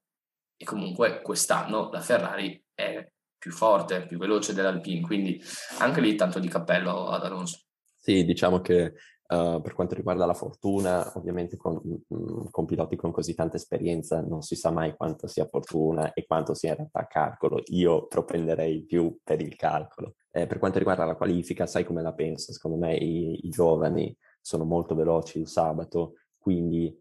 e 0.58 0.64
comunque 0.64 1.22
quest'anno 1.22 1.88
la 1.90 2.00
Ferrari 2.00 2.62
è 2.74 3.10
più 3.38 3.52
forte, 3.52 4.06
più 4.06 4.18
veloce 4.18 4.52
dell'Alpine, 4.52 5.00
quindi 5.00 5.40
anche 5.78 6.00
lì 6.00 6.16
tanto 6.16 6.40
di 6.40 6.48
cappello 6.48 7.08
ad 7.08 7.24
Alonso. 7.24 7.60
Sì, 7.96 8.24
diciamo 8.24 8.60
che 8.60 8.94
Uh, 9.28 9.60
per 9.60 9.74
quanto 9.74 9.94
riguarda 9.94 10.24
la 10.24 10.32
fortuna, 10.32 11.12
ovviamente 11.18 11.58
con, 11.58 11.74
mm, 11.74 12.46
con, 12.50 12.64
piloti 12.64 12.96
con 12.96 13.10
così 13.10 13.34
tanta 13.34 13.56
esperienza 13.56 14.22
non 14.22 14.40
si 14.40 14.56
sa 14.56 14.70
mai 14.70 14.96
quanto 14.96 15.26
sia 15.26 15.44
fortuna 15.44 16.14
e 16.14 16.24
quanto 16.24 16.54
sia 16.54 16.70
in 16.70 16.76
realtà 16.76 17.06
calcolo. 17.06 17.60
Io 17.66 18.06
propenderei 18.06 18.84
più 18.84 19.18
per 19.22 19.42
il 19.42 19.54
calcolo. 19.54 20.14
Eh, 20.30 20.46
per 20.46 20.58
quanto 20.58 20.78
riguarda 20.78 21.04
la 21.04 21.14
qualifica, 21.14 21.66
sai 21.66 21.84
come 21.84 22.00
la 22.00 22.14
penso? 22.14 22.54
Secondo 22.54 22.78
me 22.78 22.94
i, 22.94 23.46
i 23.46 23.50
giovani 23.50 24.16
sono 24.40 24.64
molto 24.64 24.94
veloci 24.94 25.40
il 25.40 25.46
sabato, 25.46 26.14
quindi 26.38 26.98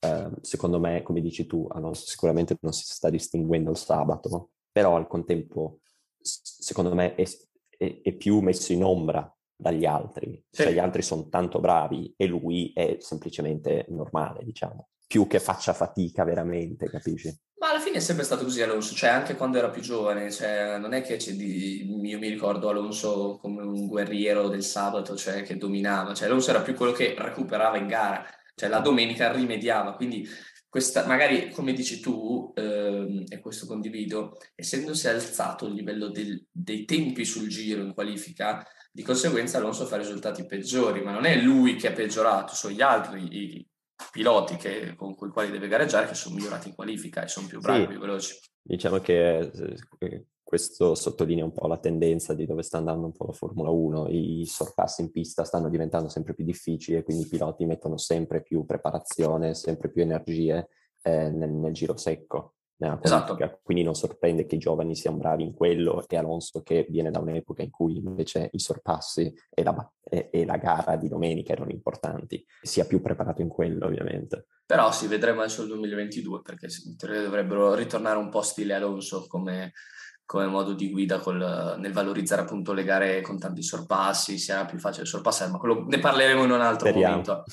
eh, 0.00 0.30
secondo 0.40 0.80
me, 0.80 1.02
come 1.02 1.20
dici 1.20 1.46
tu, 1.46 1.68
Alonso, 1.70 2.06
sicuramente 2.06 2.56
non 2.60 2.72
si 2.72 2.84
sta 2.86 3.10
distinguendo 3.10 3.70
il 3.70 3.76
sabato, 3.76 4.50
però 4.72 4.96
al 4.96 5.06
contempo, 5.06 5.80
secondo 6.20 6.94
me, 6.94 7.14
è, 7.14 7.24
è, 7.76 8.00
è 8.02 8.12
più 8.12 8.40
messo 8.40 8.72
in 8.72 8.82
ombra 8.82 9.32
dagli 9.54 9.84
altri. 9.84 10.42
Sì. 10.50 10.62
Cioè 10.62 10.72
gli 10.72 10.78
altri 10.78 11.02
sono 11.02 11.28
tanto 11.28 11.60
bravi 11.60 12.14
e 12.16 12.26
lui 12.26 12.72
è 12.74 12.96
semplicemente 13.00 13.84
normale, 13.88 14.42
diciamo. 14.42 14.88
Più 15.06 15.26
che 15.26 15.40
faccia 15.40 15.72
fatica 15.72 16.24
veramente, 16.24 16.88
capisci? 16.88 17.36
Ma 17.58 17.70
alla 17.70 17.80
fine 17.80 17.96
è 17.96 18.00
sempre 18.00 18.24
stato 18.24 18.44
così 18.44 18.62
Alonso, 18.62 18.94
cioè 18.94 19.10
anche 19.10 19.34
quando 19.34 19.58
era 19.58 19.68
più 19.68 19.82
giovane, 19.82 20.30
cioè 20.30 20.78
non 20.78 20.94
è 20.94 21.02
che 21.02 21.18
di... 21.36 21.84
io 21.84 22.18
mi 22.18 22.28
ricordo 22.28 22.70
Alonso 22.70 23.36
come 23.38 23.62
un 23.62 23.86
guerriero 23.86 24.48
del 24.48 24.62
sabato, 24.62 25.14
cioè 25.14 25.42
che 25.42 25.58
dominava, 25.58 26.14
cioè 26.14 26.28
Alonso 26.28 26.50
era 26.50 26.62
più 26.62 26.74
quello 26.74 26.92
che 26.92 27.14
recuperava 27.18 27.76
in 27.76 27.86
gara, 27.86 28.24
cioè 28.60 28.68
la 28.68 28.80
domenica 28.80 29.32
rimediava, 29.32 29.94
quindi 29.94 30.28
questa, 30.68 31.06
magari 31.06 31.50
come 31.50 31.72
dici 31.72 31.98
tu, 31.98 32.52
ehm, 32.54 33.24
e 33.26 33.40
questo 33.40 33.66
condivido, 33.66 34.36
essendosi 34.54 35.08
alzato 35.08 35.66
il 35.66 35.72
livello 35.72 36.08
del, 36.08 36.44
dei 36.50 36.84
tempi 36.84 37.24
sul 37.24 37.48
giro 37.48 37.82
in 37.82 37.94
qualifica, 37.94 38.66
di 38.92 39.02
conseguenza 39.02 39.56
Alonso 39.56 39.86
fa 39.86 39.96
risultati 39.96 40.44
peggiori, 40.44 41.00
ma 41.00 41.12
non 41.12 41.24
è 41.24 41.40
lui 41.40 41.76
che 41.76 41.88
ha 41.88 41.92
peggiorato, 41.92 42.54
sono 42.54 42.74
gli 42.74 42.82
altri 42.82 43.22
i 43.30 43.66
piloti 44.12 44.56
che, 44.56 44.94
con 44.94 45.10
i 45.10 45.30
quali 45.30 45.50
deve 45.50 45.68
gareggiare 45.68 46.06
che 46.06 46.14
sono 46.14 46.34
migliorati 46.34 46.68
in 46.68 46.74
qualifica 46.74 47.22
e 47.22 47.28
sono 47.28 47.46
più 47.46 47.60
bravi, 47.60 47.80
sì, 47.80 47.88
più 47.88 47.98
veloci. 47.98 48.34
Diciamo 48.60 48.98
che 48.98 49.38
eh, 49.38 50.26
questo 50.50 50.96
sottolinea 50.96 51.44
un 51.44 51.52
po' 51.52 51.68
la 51.68 51.78
tendenza 51.78 52.34
di 52.34 52.44
dove 52.44 52.62
sta 52.62 52.78
andando 52.78 53.06
un 53.06 53.12
po' 53.12 53.26
la 53.26 53.32
Formula 53.32 53.70
1, 53.70 54.08
i 54.08 54.44
sorpassi 54.46 55.00
in 55.00 55.12
pista 55.12 55.44
stanno 55.44 55.68
diventando 55.68 56.08
sempre 56.08 56.34
più 56.34 56.44
difficili 56.44 56.96
e 56.96 57.04
quindi 57.04 57.22
i 57.22 57.28
piloti 57.28 57.64
mettono 57.66 57.96
sempre 57.96 58.42
più 58.42 58.64
preparazione, 58.64 59.54
sempre 59.54 59.90
più 59.90 60.02
energie 60.02 60.68
eh, 61.02 61.30
nel, 61.30 61.50
nel 61.50 61.72
giro 61.72 61.96
secco 61.96 62.54
esatto. 63.00 63.36
Quindi 63.62 63.82
non 63.82 63.94
sorprende 63.94 64.46
che 64.46 64.54
i 64.54 64.58
giovani 64.58 64.96
siano 64.96 65.18
bravi 65.18 65.42
in 65.42 65.52
quello 65.52 66.04
e 66.08 66.16
Alonso 66.16 66.62
che 66.62 66.86
viene 66.88 67.10
da 67.10 67.18
un'epoca 67.18 67.62
in 67.62 67.70
cui 67.70 67.96
invece 67.98 68.48
i 68.52 68.58
sorpassi 68.58 69.32
e 69.50 69.62
la, 69.62 69.92
e, 70.02 70.30
e 70.32 70.44
la 70.44 70.56
gara 70.56 70.96
di 70.96 71.08
domenica 71.08 71.52
erano 71.52 71.70
importanti, 71.70 72.44
sia 72.62 72.86
più 72.86 73.00
preparato 73.00 73.42
in 73.42 73.48
quello 73.48 73.86
ovviamente. 73.86 74.46
Però 74.64 74.90
sì, 74.92 75.06
vedremo 75.08 75.40
adesso 75.40 75.62
il 75.62 75.68
2022 75.68 76.42
perché 76.42 76.68
dovrebbero 76.96 77.74
ritornare 77.74 78.18
un 78.18 78.30
po' 78.30 78.42
stile 78.42 78.74
Alonso 78.74 79.26
come, 79.26 79.72
come 80.30 80.46
modo 80.46 80.74
di 80.74 80.90
guida 80.90 81.18
col, 81.18 81.74
nel 81.80 81.92
valorizzare 81.92 82.42
appunto 82.42 82.72
le 82.72 82.84
gare 82.84 83.20
con 83.20 83.36
tanti 83.36 83.64
sorpassi, 83.64 84.38
sia 84.38 84.64
più 84.64 84.78
facile 84.78 85.04
sorpassare, 85.04 85.50
ma 85.50 85.58
quello 85.58 85.84
ne 85.88 85.98
parleremo 85.98 86.44
in 86.44 86.52
un 86.52 86.60
altro 86.60 86.86
Speriamo. 86.86 87.16
momento. 87.16 87.44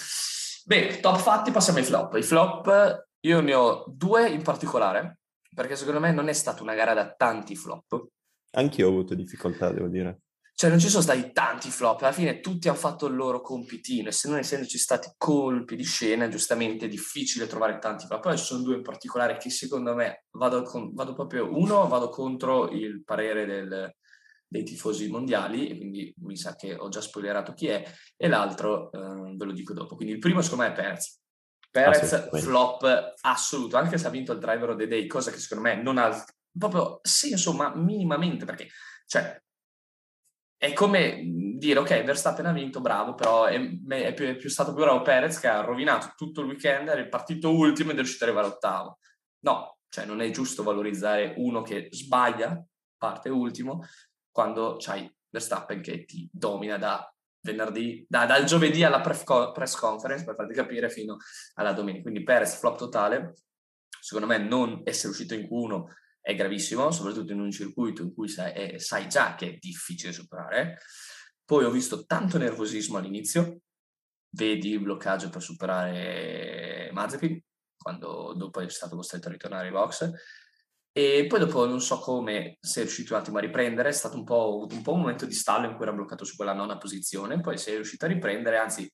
Beh, 0.63 0.99
top 0.99 1.17
fatti, 1.17 1.49
passiamo 1.49 1.79
ai 1.79 1.85
flop. 1.85 2.13
I 2.13 2.21
flop 2.21 3.07
io 3.21 3.41
ne 3.41 3.53
ho 3.55 3.83
due 3.87 4.29
in 4.29 4.43
particolare, 4.43 5.21
perché 5.55 5.75
secondo 5.75 5.99
me 5.99 6.11
non 6.11 6.27
è 6.27 6.33
stata 6.33 6.61
una 6.61 6.75
gara 6.75 6.93
da 6.93 7.11
tanti 7.17 7.55
flop. 7.55 8.09
Anch'io 8.51 8.85
ho 8.85 8.91
avuto 8.91 9.15
difficoltà, 9.15 9.71
devo 9.71 9.87
dire. 9.87 10.19
Cioè 10.59 10.71
non 10.71 10.79
ci 10.79 10.89
sono 10.89 11.03
stati 11.03 11.31
tanti 11.33 11.69
flop, 11.69 12.01
alla 12.01 12.11
fine 12.11 12.39
tutti 12.39 12.67
hanno 12.67 12.79
fatto 12.79 13.05
il 13.05 13.13
loro 13.13 13.41
compitino 13.41 14.07
e 14.09 14.11
se 14.11 14.27
non 14.27 14.39
essendoci 14.39 14.79
stati 14.79 15.07
colpi 15.15 15.75
di 15.75 15.83
scena, 15.83 16.29
giustamente 16.29 16.85
è 16.85 16.89
difficile 16.89 17.45
trovare 17.45 17.77
tanti 17.77 18.07
flop. 18.07 18.23
Poi 18.23 18.37
ci 18.39 18.43
sono 18.43 18.63
due 18.63 18.77
in 18.77 18.81
particolare 18.81 19.37
che 19.37 19.51
secondo 19.51 19.93
me 19.93 20.23
vado, 20.31 20.63
con, 20.63 20.95
vado 20.95 21.13
proprio, 21.13 21.55
uno 21.55 21.87
vado 21.87 22.09
contro 22.09 22.71
il 22.71 23.03
parere 23.03 23.45
del, 23.45 23.95
dei 24.47 24.63
tifosi 24.63 25.09
mondiali, 25.09 25.67
e 25.67 25.77
quindi 25.77 26.11
mi 26.23 26.35
sa 26.35 26.55
che 26.55 26.73
ho 26.73 26.89
già 26.89 27.01
spoilerato 27.01 27.53
chi 27.53 27.67
è, 27.67 27.83
e 28.15 28.27
l'altro 28.27 28.91
eh, 28.91 29.35
ve 29.35 29.45
lo 29.45 29.51
dico 29.51 29.73
dopo. 29.73 29.95
Quindi 29.95 30.15
il 30.15 30.19
primo 30.19 30.41
secondo 30.41 30.63
me 30.63 30.71
è 30.71 30.73
Perez. 30.73 31.21
Perez 31.69 32.29
flop 32.41 33.13
assoluto, 33.21 33.77
anche 33.77 33.99
se 33.99 34.07
ha 34.07 34.09
vinto 34.09 34.31
il 34.31 34.39
driver 34.39 34.71
of 34.71 34.77
the 34.77 34.87
day, 34.87 35.05
cosa 35.05 35.29
che 35.29 35.37
secondo 35.37 35.69
me 35.69 35.79
non 35.83 35.99
ha 35.99 36.25
proprio 36.57 36.97
senso, 37.03 37.53
ma 37.53 37.75
minimamente, 37.75 38.43
perché 38.43 38.69
cioè, 39.05 39.39
è 40.57 40.73
come 40.73 41.21
dire, 41.57 41.79
ok, 41.79 42.03
Verstappen 42.03 42.47
ha 42.47 42.51
vinto, 42.51 42.81
bravo, 42.81 43.13
però 43.13 43.45
è, 43.45 43.59
è, 43.87 44.13
più, 44.13 44.25
è 44.25 44.35
più, 44.35 44.49
stato 44.49 44.73
più 44.73 44.83
bravo 44.83 45.01
Perez 45.01 45.39
che 45.39 45.47
ha 45.47 45.61
rovinato 45.61 46.13
tutto 46.15 46.41
il 46.41 46.47
weekend, 46.47 46.89
è 46.89 47.07
partito 47.07 47.55
ultimo 47.55 47.91
ed 47.91 47.97
è 47.97 47.99
riuscito 47.99 48.23
ad 48.23 48.31
arrivare 48.31 48.47
all'ottavo. 48.47 48.99
No, 49.39 49.77
cioè 49.89 50.05
non 50.05 50.21
è 50.21 50.29
giusto 50.31 50.63
valorizzare 50.63 51.35
uno 51.37 51.61
che 51.61 51.87
sbaglia, 51.91 52.63
parte 52.97 53.29
ultimo, 53.29 53.83
quando 54.31 54.77
c'hai 54.79 55.11
Verstappen 55.29 55.81
che 55.81 56.05
ti 56.05 56.27
domina 56.31 56.77
da 56.77 57.11
venerdì, 57.41 58.05
da, 58.09 58.25
dal 58.25 58.45
giovedì 58.45 58.83
alla 58.83 59.01
press 59.01 59.75
conference, 59.75 60.25
per 60.25 60.35
farti 60.35 60.53
capire, 60.53 60.89
fino 60.89 61.17
alla 61.53 61.73
domenica. 61.73 62.03
Quindi 62.03 62.23
Perez 62.23 62.57
flop 62.57 62.77
totale, 62.77 63.35
secondo 63.99 64.27
me 64.27 64.37
non 64.37 64.81
essere 64.83 65.09
uscito 65.09 65.35
in 65.35 65.41
Q1 65.41 65.83
è 66.27 66.35
gravissimo, 66.35 66.91
soprattutto 66.91 67.31
in 67.31 67.39
un 67.39 67.51
circuito 67.51 68.01
in 68.01 68.13
cui 68.13 68.27
sai, 68.27 68.51
eh, 68.51 68.79
sai 68.79 69.07
già 69.07 69.35
che 69.35 69.47
è 69.47 69.57
difficile 69.57 70.11
superare. 70.11 70.79
Poi 71.45 71.63
ho 71.63 71.71
visto 71.71 72.03
tanto 72.05 72.37
nervosismo 72.37 72.97
all'inizio, 72.97 73.61
vedi 74.35 74.71
il 74.71 74.81
bloccaggio 74.81 75.29
per 75.29 75.41
superare 75.41 76.89
Mazepin, 76.91 77.41
quando 77.77 78.33
dopo 78.35 78.59
è 78.59 78.67
stato 78.67 78.97
costretto 78.97 79.29
a 79.29 79.31
ritornare 79.31 79.67
ai 79.67 79.71
box, 79.71 80.11
e 80.91 81.27
poi 81.29 81.39
dopo 81.39 81.65
non 81.65 81.79
so 81.79 81.99
come 81.99 82.57
sei 82.59 82.83
riuscito 82.83 83.13
un 83.13 83.21
attimo 83.21 83.37
a 83.37 83.41
riprendere, 83.41 83.87
è 83.87 83.93
stato 83.93 84.17
un 84.17 84.25
po', 84.25 84.67
un 84.69 84.81
po', 84.81 84.91
un 84.95 84.99
momento 84.99 85.25
di 85.25 85.33
stallo 85.33 85.67
in 85.67 85.75
cui 85.75 85.85
era 85.85 85.93
bloccato 85.93 86.25
su 86.25 86.35
quella 86.35 86.51
nona 86.51 86.77
posizione, 86.77 87.39
poi 87.39 87.57
sei 87.57 87.75
riuscito 87.75 88.03
a 88.03 88.09
riprendere, 88.09 88.57
anzi 88.57 88.91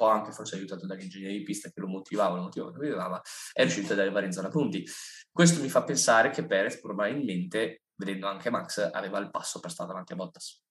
po' 0.00 0.06
anche 0.06 0.32
forse 0.32 0.56
aiutato 0.56 0.86
dagli 0.86 1.02
ingegneri 1.02 1.38
di 1.38 1.42
pista 1.42 1.68
che 1.68 1.78
lo 1.78 1.86
motivavano, 1.86 2.36
lo 2.36 2.42
motivavano, 2.44 2.76
lo 2.76 2.82
motivava, 2.82 3.20
è 3.52 3.60
riuscito 3.60 3.92
ad 3.92 3.98
arrivare 3.98 4.24
in 4.24 4.32
zona 4.32 4.48
punti. 4.48 4.82
Questo 5.30 5.60
mi 5.60 5.68
fa 5.68 5.84
pensare 5.84 6.30
che 6.30 6.46
Perez 6.46 6.80
probabilmente, 6.80 7.82
vedendo 7.96 8.26
anche 8.26 8.48
Max, 8.48 8.88
aveva 8.92 9.18
il 9.18 9.30
passo 9.30 9.60
per 9.60 9.70
stare 9.70 9.90
davanti 9.90 10.14
a 10.14 10.16
Bottas. 10.16 10.62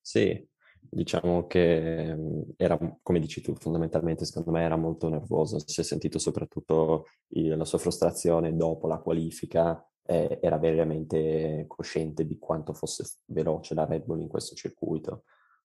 Sì, 0.00 0.48
Diciamo 0.84 1.46
che 1.46 2.12
mhmm, 2.14 2.54
era, 2.56 2.76
come 3.02 3.20
dici 3.20 3.40
tu, 3.40 3.54
fondamentalmente 3.54 4.24
secondo 4.24 4.50
me 4.50 4.62
era 4.62 4.76
molto 4.76 5.08
nervoso, 5.08 5.58
si 5.64 5.80
è 5.80 5.84
sentito 5.84 6.18
soprattutto 6.18 7.06
la 7.28 7.64
sua 7.64 7.78
frustrazione 7.78 8.54
dopo 8.56 8.88
la 8.88 8.98
qualifica, 8.98 9.86
era 10.04 10.58
veramente 10.58 11.64
cosciente 11.68 12.26
di 12.26 12.36
quanto 12.36 12.72
fosse 12.74 13.04
veloce 13.26 13.74
la 13.74 13.84
Red 13.84 14.04
Bull 14.04 14.20
in 14.20 14.28
questo 14.28 14.56
circuito 14.56 15.22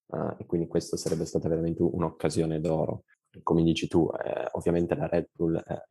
uh, 0.08 0.36
e 0.38 0.46
quindi 0.46 0.68
questa 0.68 0.98
sarebbe 0.98 1.26
stata 1.26 1.48
veramente 1.50 1.82
un'occasione 1.84 2.60
d'oro. 2.60 3.04
Come 3.44 3.64
dici 3.64 3.88
tu, 3.88 4.10
eh, 4.24 4.48
ovviamente 4.54 4.96
la 4.96 5.08
Red 5.08 5.30
Bull 5.32 5.56
eh, 5.56 5.86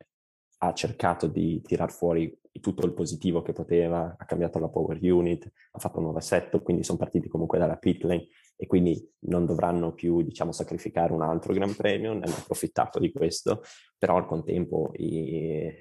ha 0.59 0.73
cercato 0.73 1.27
di 1.27 1.61
tirar 1.61 1.91
fuori 1.91 2.37
tutto 2.59 2.85
il 2.85 2.93
positivo 2.93 3.41
che 3.41 3.53
poteva, 3.53 4.15
ha 4.17 4.25
cambiato 4.25 4.59
la 4.59 4.69
power 4.69 4.97
unit, 5.01 5.49
ha 5.71 5.79
fatto 5.79 5.97
un 5.97 6.03
nuovo 6.03 6.17
assetto, 6.17 6.61
quindi 6.61 6.83
sono 6.83 6.97
partiti 6.97 7.27
comunque 7.27 7.59
dalla 7.59 7.77
pit 7.77 8.03
lane 8.03 8.27
e 8.55 8.65
quindi 8.65 8.99
non 9.19 9.45
dovranno 9.45 9.93
più, 9.93 10.23
diciamo, 10.23 10.51
sacrificare 10.51 11.13
un 11.13 11.21
altro 11.21 11.53
Gran 11.53 11.75
Premio, 11.75 12.13
ne 12.13 12.25
hanno 12.25 12.35
approfittato 12.35 12.99
di 12.99 13.11
questo, 13.11 13.61
però 13.97 14.17
al 14.17 14.25
contempo 14.25 14.91
i, 14.95 15.71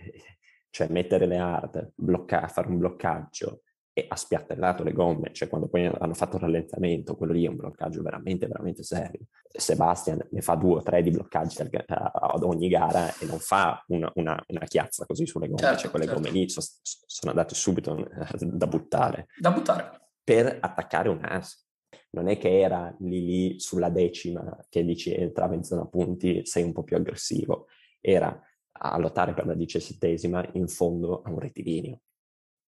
cioè 0.70 0.88
mettere 0.88 1.26
le 1.26 1.38
hard, 1.38 1.92
bloccare, 1.94 2.48
fare 2.48 2.68
un 2.68 2.78
bloccaggio 2.78 3.62
e 3.98 4.04
ha 4.06 4.14
spiattellato 4.14 4.82
le 4.82 4.92
gomme, 4.92 5.32
cioè 5.32 5.48
quando 5.48 5.68
poi 5.68 5.86
hanno 5.86 6.12
fatto 6.12 6.36
il 6.36 6.42
rallentamento, 6.42 7.16
quello 7.16 7.32
lì 7.32 7.46
è 7.46 7.48
un 7.48 7.56
bloccaggio 7.56 8.02
veramente, 8.02 8.46
veramente 8.46 8.82
serio. 8.82 9.20
Sebastian 9.50 10.22
ne 10.32 10.42
fa 10.42 10.54
due 10.54 10.76
o 10.76 10.82
tre 10.82 11.02
di 11.02 11.10
bloccaggi 11.10 11.62
ad 11.62 12.42
ogni 12.42 12.68
gara 12.68 13.08
e 13.18 13.24
non 13.24 13.38
fa 13.38 13.82
una, 13.88 14.12
una, 14.16 14.38
una 14.48 14.66
chiazza 14.66 15.06
così 15.06 15.24
sulle 15.24 15.46
gomme, 15.46 15.60
certo, 15.60 15.78
cioè 15.78 15.90
quelle 15.90 16.04
certo. 16.04 16.20
gomme 16.20 16.30
lì 16.30 16.46
sono, 16.46 16.66
sono 16.82 17.30
andate 17.30 17.54
subito 17.54 18.06
da 18.38 18.66
buttare. 18.66 19.28
Da 19.40 19.50
buttare. 19.50 20.10
Per 20.22 20.58
attaccare 20.60 21.08
un 21.08 21.20
as. 21.22 21.66
Non 22.10 22.28
è 22.28 22.36
che 22.36 22.60
era 22.60 22.94
lì 22.98 23.24
lì 23.24 23.60
sulla 23.60 23.88
decima 23.88 24.58
che 24.68 24.84
dici 24.84 25.14
entrava 25.14 25.54
in 25.54 25.64
zona 25.64 25.86
punti, 25.86 26.44
sei 26.44 26.64
un 26.64 26.74
po' 26.74 26.82
più 26.82 26.96
aggressivo. 26.96 27.68
Era 27.98 28.38
a 28.72 28.98
lottare 28.98 29.32
per 29.32 29.46
la 29.46 29.54
diciassettesima 29.54 30.50
in 30.52 30.68
fondo 30.68 31.22
a 31.22 31.30
un 31.30 31.38
rettilineo 31.38 32.00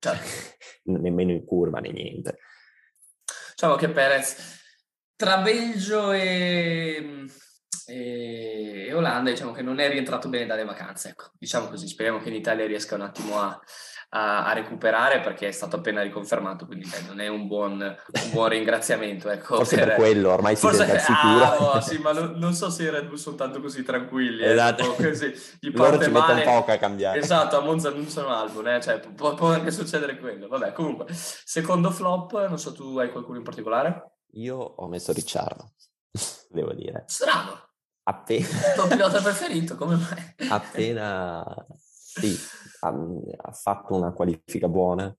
cioè, 0.01 0.17
nemmeno 0.85 1.31
in 1.31 1.45
curva 1.45 1.79
né 1.79 1.91
niente. 1.91 2.39
Diciamo 3.53 3.75
che 3.75 3.89
Perez 3.89 4.59
tra 5.15 5.37
Belgio 5.37 6.11
e, 6.11 7.25
e, 7.87 8.85
e 8.87 8.93
Olanda 8.93 9.29
diciamo 9.31 9.51
che 9.51 9.61
non 9.61 9.79
è 9.79 9.89
rientrato 9.89 10.29
bene 10.29 10.45
dalle 10.45 10.65
vacanze, 10.65 11.09
ecco, 11.09 11.31
diciamo 11.37 11.67
così, 11.67 11.87
speriamo 11.87 12.19
che 12.19 12.29
in 12.29 12.35
Italia 12.35 12.65
riesca 12.65 12.95
un 12.95 13.01
attimo 13.01 13.39
a, 13.39 13.59
a, 14.13 14.45
a 14.45 14.53
recuperare 14.53 15.19
perché 15.21 15.47
è 15.47 15.51
stato 15.51 15.77
appena 15.77 16.01
riconfermato, 16.01 16.65
quindi 16.65 16.89
dai, 16.89 17.05
non 17.05 17.19
è 17.19 17.27
un 17.27 17.47
buon, 17.47 17.79
un 17.79 18.31
buon 18.31 18.49
ringraziamento. 18.49 19.29
Ecco, 19.29 19.55
Forse 19.55 19.75
per, 19.77 19.87
per 19.87 19.95
quello, 19.95 20.31
ormai 20.31 20.55
si 20.55 20.61
Forse, 20.61 20.85
sente 20.85 20.99
sicuro. 20.99 21.43
Ah, 21.43 21.75
oh, 21.75 21.81
sì, 21.81 21.97
ma 21.99 22.11
lo, 22.13 22.37
non 22.37 22.53
so 22.53 22.69
se 22.69 22.83
i 22.83 22.89
Red 22.89 23.07
Bull 23.07 23.15
sono 23.15 23.35
tanto 23.35 23.61
così 23.61 23.83
tranquilli. 23.83 24.43
Eh, 24.43 24.51
esatto. 24.51 24.97
Eh, 24.97 25.09
così, 25.09 25.33
gli 25.59 25.71
Loro 25.75 26.01
ci 26.01 26.09
male. 26.09 26.33
mettono 26.33 26.57
poco 26.57 26.71
a 26.71 26.77
cambiare. 26.77 27.19
Esatto, 27.19 27.57
a 27.57 27.61
Monza 27.61 27.89
non 27.89 28.07
sono 28.07 28.29
album, 28.29 28.67
eh? 28.67 28.81
cioè, 28.81 28.99
può, 28.99 29.33
può 29.33 29.47
anche 29.47 29.71
succedere 29.71 30.17
quello. 30.17 30.47
Vabbè, 30.47 30.73
comunque, 30.73 31.05
secondo 31.09 31.89
flop, 31.91 32.47
non 32.47 32.59
so, 32.59 32.73
tu 32.73 32.97
hai 32.97 33.11
qualcuno 33.11 33.37
in 33.37 33.43
particolare? 33.43 34.17
Io 34.33 34.57
ho 34.57 34.87
messo 34.87 35.13
Ricciardo, 35.13 35.71
devo 36.49 36.73
dire. 36.73 37.03
Strano. 37.07 37.69
Appena... 38.11 38.47
Il 38.47 38.73
tuo 38.75 38.87
pilota 38.87 39.21
preferito, 39.23 39.75
come 39.75 39.95
mai? 39.95 40.49
Appena... 40.49 41.65
Sì, 42.13 42.35
ha, 42.81 42.89
ha 42.89 43.51
fatto 43.53 43.95
una 43.95 44.11
qualifica 44.11 44.67
buona, 44.67 45.15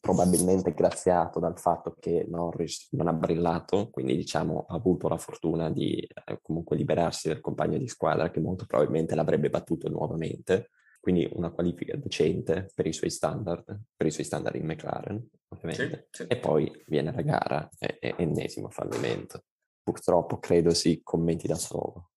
probabilmente 0.00 0.72
graziato 0.72 1.38
dal 1.38 1.58
fatto 1.58 1.94
che 2.00 2.24
Norris 2.28 2.88
non 2.92 3.08
ha 3.08 3.12
brillato, 3.12 3.90
quindi 3.90 4.16
diciamo 4.16 4.64
ha 4.68 4.74
avuto 4.74 5.08
la 5.08 5.18
fortuna 5.18 5.70
di 5.70 5.98
eh, 5.98 6.38
comunque 6.40 6.76
liberarsi 6.76 7.28
del 7.28 7.40
compagno 7.40 7.76
di 7.76 7.88
squadra 7.88 8.30
che 8.30 8.40
molto 8.40 8.64
probabilmente 8.64 9.14
l'avrebbe 9.14 9.50
battuto 9.50 9.88
nuovamente. 9.88 10.70
Quindi 10.98 11.28
una 11.32 11.50
qualifica 11.50 11.96
decente 11.96 12.70
per 12.74 12.86
i 12.86 12.92
suoi 12.92 13.10
standard, 13.10 13.64
per 13.96 14.06
i 14.06 14.12
suoi 14.12 14.24
standard 14.24 14.54
in 14.54 14.64
McLaren, 14.64 15.28
ovviamente. 15.48 16.06
Sì, 16.12 16.22
sì. 16.22 16.28
E 16.28 16.36
poi 16.38 16.70
viene 16.86 17.12
la 17.12 17.22
gara 17.22 17.68
e, 17.76 17.98
e 18.00 18.14
ennesimo 18.18 18.70
fallimento. 18.70 19.42
Purtroppo 19.82 20.38
credo 20.38 20.74
si 20.74 21.00
commenti 21.02 21.46
da 21.46 21.56
solo. 21.56 22.10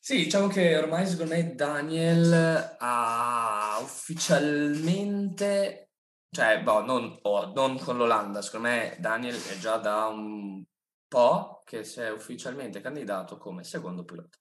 Sì, 0.00 0.24
diciamo 0.24 0.48
che 0.48 0.76
ormai 0.76 1.06
secondo 1.06 1.34
me 1.34 1.54
Daniel 1.54 2.76
ha 2.78 3.78
ufficialmente, 3.80 5.92
cioè, 6.30 6.62
boh, 6.62 6.84
non, 6.84 7.18
oh, 7.22 7.52
non 7.54 7.78
con 7.78 7.96
l'Olanda, 7.96 8.42
secondo 8.42 8.68
me 8.68 8.98
Daniel 9.00 9.42
è 9.42 9.58
già 9.58 9.78
da 9.78 10.08
un 10.08 10.62
po' 11.08 11.62
che 11.64 11.84
si 11.84 12.00
è 12.00 12.10
ufficialmente 12.10 12.82
candidato 12.82 13.38
come 13.38 13.64
secondo 13.64 14.04
pilota 14.04 14.36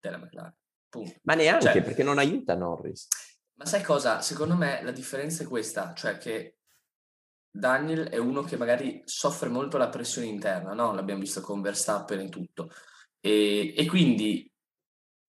della 0.00 0.16
McLaren. 0.16 0.56
Punto. 0.88 1.12
Ma 1.24 1.34
neanche 1.34 1.72
cioè, 1.72 1.82
perché 1.82 2.02
non 2.02 2.18
aiuta 2.18 2.54
Norris. 2.54 3.08
Ma 3.54 3.66
sai 3.66 3.82
cosa? 3.82 4.22
Secondo 4.22 4.56
me 4.56 4.82
la 4.82 4.92
differenza 4.92 5.42
è 5.42 5.46
questa, 5.46 5.92
cioè 5.94 6.16
che 6.16 6.61
Daniel 7.54 8.08
è 8.08 8.16
uno 8.16 8.42
che 8.42 8.56
magari 8.56 9.02
soffre 9.04 9.50
molto 9.50 9.76
la 9.76 9.90
pressione 9.90 10.26
interna, 10.26 10.72
no? 10.72 10.94
L'abbiamo 10.94 11.20
visto 11.20 11.42
con 11.42 11.60
Verstappen 11.60 12.20
e 12.20 12.28
tutto. 12.30 12.70
E, 13.20 13.74
e 13.76 13.86
quindi 13.86 14.50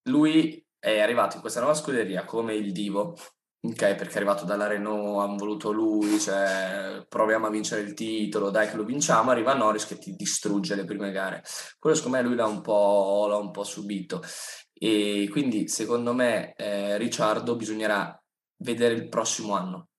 lui 0.04 0.66
è 0.80 1.00
arrivato 1.00 1.36
in 1.36 1.42
questa 1.42 1.60
nuova 1.60 1.76
scuderia 1.76 2.24
come 2.24 2.56
il 2.56 2.72
divo, 2.72 3.16
ok? 3.62 3.96
Perché 3.96 4.14
è 4.14 4.16
arrivato 4.16 4.46
dalla 4.46 4.68
Renault, 4.68 5.20
hanno 5.22 5.36
voluto 5.36 5.72
lui, 5.74 6.18
cioè 6.18 7.06
proviamo 7.08 7.48
a 7.48 7.50
vincere 7.50 7.82
il 7.82 7.94
titolo, 7.94 8.50
dai 8.50 8.70
che 8.70 8.78
lo 8.78 8.86
vinciamo, 8.86 9.32
arriva 9.32 9.54
Norris 9.54 9.86
che 9.86 9.98
ti 9.98 10.16
distrugge 10.16 10.76
le 10.76 10.86
prime 10.86 11.12
gare. 11.12 11.44
Quello 11.78 11.96
secondo 11.96 12.18
me 12.18 12.24
lui 12.24 12.36
l'ha 12.36 12.48
un 12.48 12.62
po', 12.62 13.28
l'ha 13.28 13.38
un 13.38 13.52
po 13.52 13.66
subito. 13.66 14.22
E 14.74 15.28
quindi 15.30 15.68
secondo 15.68 16.14
me 16.14 16.54
eh, 16.56 16.98
Ricciardo 16.98 17.56
bisognerà 17.56 18.18
vedere 18.58 18.94
il 18.94 19.10
prossimo 19.10 19.56
anno. 19.56 19.90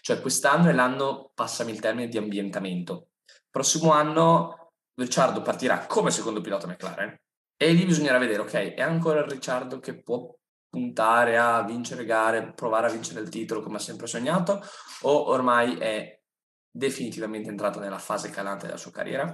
Cioè 0.00 0.20
quest'anno 0.20 0.68
è 0.68 0.72
l'anno, 0.72 1.30
passami 1.34 1.72
il 1.72 1.80
termine, 1.80 2.08
di 2.08 2.18
ambientamento. 2.18 3.08
Prossimo 3.50 3.92
anno 3.92 4.72
Ricciardo 4.94 5.42
partirà 5.42 5.86
come 5.86 6.10
secondo 6.10 6.40
pilota 6.40 6.66
McLaren, 6.66 7.18
e 7.56 7.72
lì 7.72 7.84
bisognerà 7.84 8.18
vedere, 8.18 8.42
ok, 8.42 8.74
è 8.74 8.82
ancora 8.82 9.20
il 9.20 9.30
Ricciardo 9.30 9.78
che 9.78 10.02
può 10.02 10.32
puntare 10.68 11.38
a 11.38 11.62
vincere 11.62 12.04
gare, 12.04 12.52
provare 12.52 12.88
a 12.88 12.90
vincere 12.90 13.20
il 13.20 13.28
titolo 13.28 13.62
come 13.62 13.76
ha 13.76 13.80
sempre 13.80 14.06
sognato, 14.06 14.60
o 15.02 15.28
ormai 15.28 15.76
è 15.78 16.20
definitivamente 16.68 17.48
entrato 17.48 17.78
nella 17.78 17.98
fase 17.98 18.30
calante 18.30 18.66
della 18.66 18.78
sua 18.78 18.90
carriera? 18.90 19.24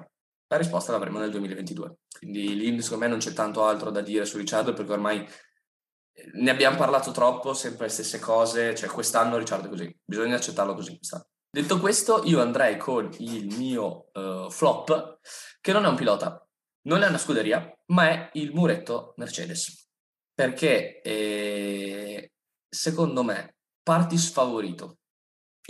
La 0.49 0.57
risposta 0.57 0.93
l'avremo 0.93 1.19
nel 1.19 1.31
2022. 1.31 1.97
Quindi 2.19 2.55
lì 2.57 2.83
secondo 2.83 3.05
me 3.05 3.11
non 3.11 3.21
c'è 3.21 3.33
tanto 3.33 3.65
altro 3.65 3.91
da 3.91 4.03
dire 4.03 4.25
su 4.27 4.37
Ricciardo 4.37 4.75
perché 4.75 4.93
ormai 4.93 5.27
ne 6.33 6.51
abbiamo 6.51 6.77
parlato 6.77 7.11
troppo, 7.11 7.55
sempre 7.55 7.87
le 7.87 7.93
stesse 7.93 8.19
cose, 8.19 8.75
cioè 8.75 8.89
quest'anno 8.89 9.37
Ricciardo 9.37 9.67
è 9.67 9.71
così, 9.71 9.97
bisogna 10.05 10.37
accettarlo 10.37 10.75
così 10.75 10.97
quest'anno. 10.97 11.27
Detto 11.53 11.81
questo, 11.81 12.23
io 12.25 12.41
andrei 12.41 12.77
con 12.77 13.11
il 13.19 13.57
mio 13.57 14.11
uh, 14.13 14.49
flop, 14.51 15.19
che 15.61 15.73
non 15.73 15.85
è 15.85 15.89
un 15.89 15.97
pilota, 15.97 16.47
non 16.83 17.03
è 17.03 17.09
una 17.09 17.19
scuderia, 17.19 17.73
ma 17.87 18.09
è 18.09 18.31
il 18.35 18.53
muretto 18.53 19.15
Mercedes. 19.17 19.89
Perché 20.33 21.01
eh, 21.03 22.33
secondo 22.69 23.23
me 23.23 23.57
parti 23.83 24.17
sfavorito 24.17 25.01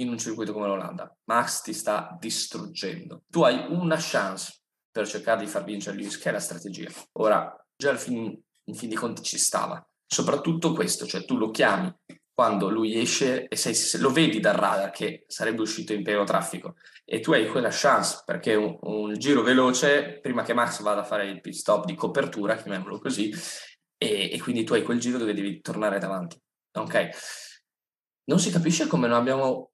in 0.01 0.09
un 0.09 0.18
circuito 0.18 0.53
come 0.53 0.66
l'Olanda. 0.66 1.14
Max 1.24 1.62
ti 1.62 1.72
sta 1.72 2.16
distruggendo. 2.18 3.24
Tu 3.29 3.42
hai 3.42 3.66
una 3.70 3.96
chance 3.98 4.61
per 4.90 5.07
cercare 5.07 5.40
di 5.40 5.51
far 5.51 5.64
vincere 5.64 5.96
Lewis, 5.96 6.18
che 6.18 6.29
è 6.29 6.33
la 6.33 6.40
strategia. 6.40 6.90
Ora, 7.12 7.55
già 7.77 7.90
al 7.90 7.98
fin, 7.98 8.38
in 8.64 8.74
fin 8.74 8.88
dei 8.88 8.98
conti 8.98 9.22
ci 9.22 9.38
stava. 9.38 9.85
Soprattutto 10.12 10.73
questo, 10.73 11.07
cioè 11.07 11.25
tu 11.25 11.37
lo 11.37 11.51
chiami 11.51 11.94
quando 12.35 12.68
lui 12.68 12.99
esce 12.99 13.46
e 13.46 13.55
sei, 13.55 13.75
se 13.75 13.99
lo 13.99 14.11
vedi 14.11 14.40
dal 14.40 14.57
radar 14.57 14.90
che 14.90 15.25
sarebbe 15.29 15.61
uscito 15.61 15.92
in 15.92 16.03
pieno 16.03 16.25
traffico 16.25 16.75
e 17.05 17.20
tu 17.20 17.33
hai 17.33 17.46
quella 17.46 17.68
chance 17.70 18.23
perché 18.25 18.55
un, 18.55 18.77
un, 18.81 19.14
giro 19.14 19.42
veloce 19.42 20.18
prima 20.20 20.42
che 20.42 20.53
Max 20.53 20.81
vada 20.83 21.03
a 21.03 21.05
fare 21.05 21.29
il 21.29 21.40
pit 21.40 21.55
stop 21.55 21.85
di 21.85 21.94
copertura, 21.94 22.57
chiamiamolo 22.57 22.99
così, 22.99 23.33
e, 23.96 24.31
e 24.33 24.40
quindi 24.40 24.64
tu 24.64 24.73
hai 24.73 24.83
quel 24.83 24.99
giro 24.99 25.18
dove 25.18 25.33
devi 25.33 25.61
tornare 25.61 26.01
davanti. 26.01 26.40
Ok? 26.73 27.09
Non 28.25 28.40
si 28.40 28.51
capisce 28.51 28.88
come 28.88 29.07
non 29.07 29.18
abbiamo 29.18 29.70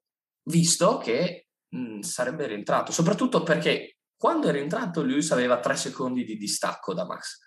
visto 0.50 0.98
che 0.98 1.46
mh, 1.68 2.00
sarebbe 2.00 2.46
rientrato, 2.46 2.92
soprattutto 2.92 3.42
perché 3.42 3.98
quando 4.18 4.48
è 4.48 4.52
rientrato 4.52 5.02
Lewis 5.02 5.30
aveva 5.30 5.60
tre 5.60 5.76
secondi 5.76 6.24
di 6.24 6.36
distacco 6.36 6.92
da 6.92 7.06
Max. 7.06 7.38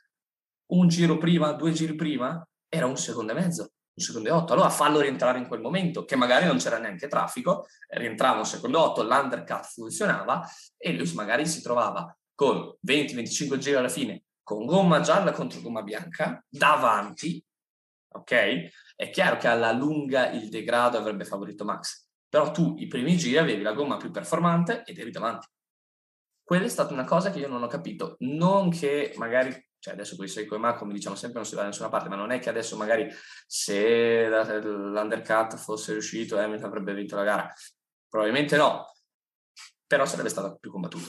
Un 0.71 0.87
giro 0.87 1.17
prima, 1.17 1.51
due 1.53 1.71
giri 1.71 1.95
prima, 1.95 2.43
era 2.69 2.85
un 2.85 2.97
secondo 2.97 3.31
e 3.31 3.35
mezzo 3.35 3.71
un 3.99 4.05
secondo 4.05 4.29
e 4.29 4.31
otto, 4.31 4.53
allora 4.53 4.69
fallo 4.69 5.01
rientrare 5.01 5.37
in 5.37 5.47
quel 5.47 5.59
momento, 5.59 6.05
che 6.05 6.15
magari 6.15 6.45
non 6.45 6.57
c'era 6.57 6.77
neanche 6.77 7.07
traffico, 7.07 7.67
rientrava 7.89 8.39
un 8.39 8.45
secondo 8.45 8.77
e 8.77 8.81
otto, 8.81 9.03
l'undercut 9.03 9.65
funzionava 9.65 10.47
e 10.77 10.93
lui 10.93 11.11
magari 11.13 11.45
si 11.45 11.61
trovava 11.61 12.15
con 12.33 12.73
20-25 12.87 13.57
giri 13.57 13.75
alla 13.75 13.89
fine, 13.89 14.23
con 14.41 14.65
gomma 14.65 15.01
gialla 15.01 15.31
contro 15.31 15.59
gomma 15.59 15.83
bianca, 15.83 16.43
davanti, 16.47 17.43
ok? 18.13 18.69
È 18.95 19.09
chiaro 19.09 19.37
che 19.37 19.47
alla 19.47 19.71
lunga 19.71 20.29
il 20.29 20.49
degrado 20.49 20.97
avrebbe 20.97 21.25
favorito 21.25 21.65
Max, 21.65 22.07
però 22.27 22.51
tu 22.51 22.75
i 22.77 22.87
primi 22.87 23.17
giri 23.17 23.37
avevi 23.37 23.61
la 23.61 23.73
gomma 23.73 23.97
più 23.97 24.11
performante 24.11 24.83
ed 24.85 24.97
eri 24.97 25.11
davanti. 25.11 25.47
Quella 26.41 26.65
è 26.65 26.69
stata 26.69 26.93
una 26.93 27.03
cosa 27.03 27.29
che 27.29 27.39
io 27.39 27.47
non 27.47 27.61
ho 27.61 27.67
capito, 27.67 28.15
non 28.19 28.69
che 28.69 29.13
magari 29.17 29.68
cioè 29.79 29.93
adesso 29.93 30.15
con 30.15 30.25
i 30.25 30.27
Seiko 30.27 30.55
e 30.55 30.57
Ma, 30.57 30.75
come 30.75 30.93
diciamo 30.93 31.15
sempre, 31.15 31.39
non 31.39 31.47
si 31.47 31.55
va 31.55 31.61
da 31.61 31.67
nessuna 31.67 31.89
parte, 31.89 32.09
ma 32.09 32.15
non 32.15 32.31
è 32.31 32.39
che 32.39 32.49
adesso 32.49 32.75
magari 32.75 33.09
se 33.47 34.27
l'undercut 34.27 35.55
fosse 35.55 35.93
riuscito 35.93 36.37
Hamilton 36.37 36.67
avrebbe 36.69 36.93
vinto 36.93 37.15
la 37.15 37.23
gara. 37.23 37.53
Probabilmente 38.07 38.57
no, 38.57 38.91
però 39.87 40.05
sarebbe 40.05 40.29
stata 40.29 40.55
più 40.55 40.71
combattuta. 40.71 41.07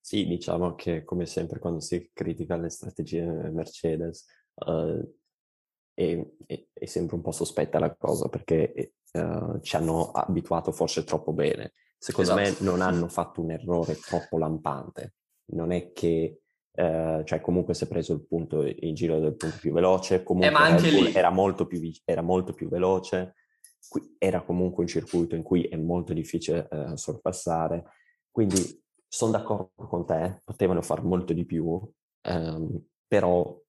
Sì, 0.00 0.26
diciamo 0.26 0.74
che 0.74 1.04
come 1.04 1.26
sempre 1.26 1.58
quando 1.58 1.80
si 1.80 2.10
critica 2.12 2.56
le 2.56 2.68
strategie 2.70 3.24
Mercedes 3.24 4.26
uh, 4.54 5.00
è, 5.94 6.26
è, 6.46 6.66
è, 6.72 6.86
sempre 6.86 7.16
un 7.16 7.22
po' 7.22 7.30
sospetta 7.30 7.78
la 7.78 7.94
cosa 7.94 8.28
perché 8.28 8.94
uh, 9.12 9.60
ci 9.60 9.76
hanno 9.76 10.10
abituato 10.10 10.72
forse 10.72 11.04
troppo 11.04 11.32
bene. 11.32 11.72
Secondo 11.96 12.36
esatto. 12.36 12.64
me 12.64 12.70
non 12.70 12.80
hanno 12.80 13.08
fatto 13.08 13.40
un 13.40 13.52
errore 13.52 13.96
troppo 13.96 14.38
lampante. 14.38 15.14
Non 15.52 15.70
è 15.70 15.92
che 15.92 16.41
eh, 16.74 17.22
cioè 17.24 17.40
comunque 17.40 17.74
si 17.74 17.84
è 17.84 17.88
preso 17.88 18.14
il 18.14 18.26
punto, 18.26 18.62
il 18.62 18.94
giro 18.94 19.20
del 19.20 19.36
punto 19.36 19.56
più 19.60 19.72
veloce, 19.72 20.22
comunque 20.22 20.48
eh, 20.48 21.12
era, 21.12 21.30
molto 21.30 21.66
più, 21.66 21.80
era 22.04 22.22
molto 22.22 22.54
più 22.54 22.68
veloce, 22.68 23.34
era 24.18 24.42
comunque 24.42 24.82
un 24.82 24.88
circuito 24.88 25.34
in 25.34 25.42
cui 25.42 25.64
è 25.64 25.76
molto 25.76 26.12
difficile 26.12 26.68
eh, 26.70 26.96
sorpassare, 26.96 27.84
quindi 28.30 28.80
sono 29.06 29.32
d'accordo 29.32 29.70
con 29.74 30.06
te, 30.06 30.40
potevano 30.42 30.80
fare 30.80 31.02
molto 31.02 31.34
di 31.34 31.44
più, 31.44 31.78
ehm, 32.22 32.86
però 33.06 33.60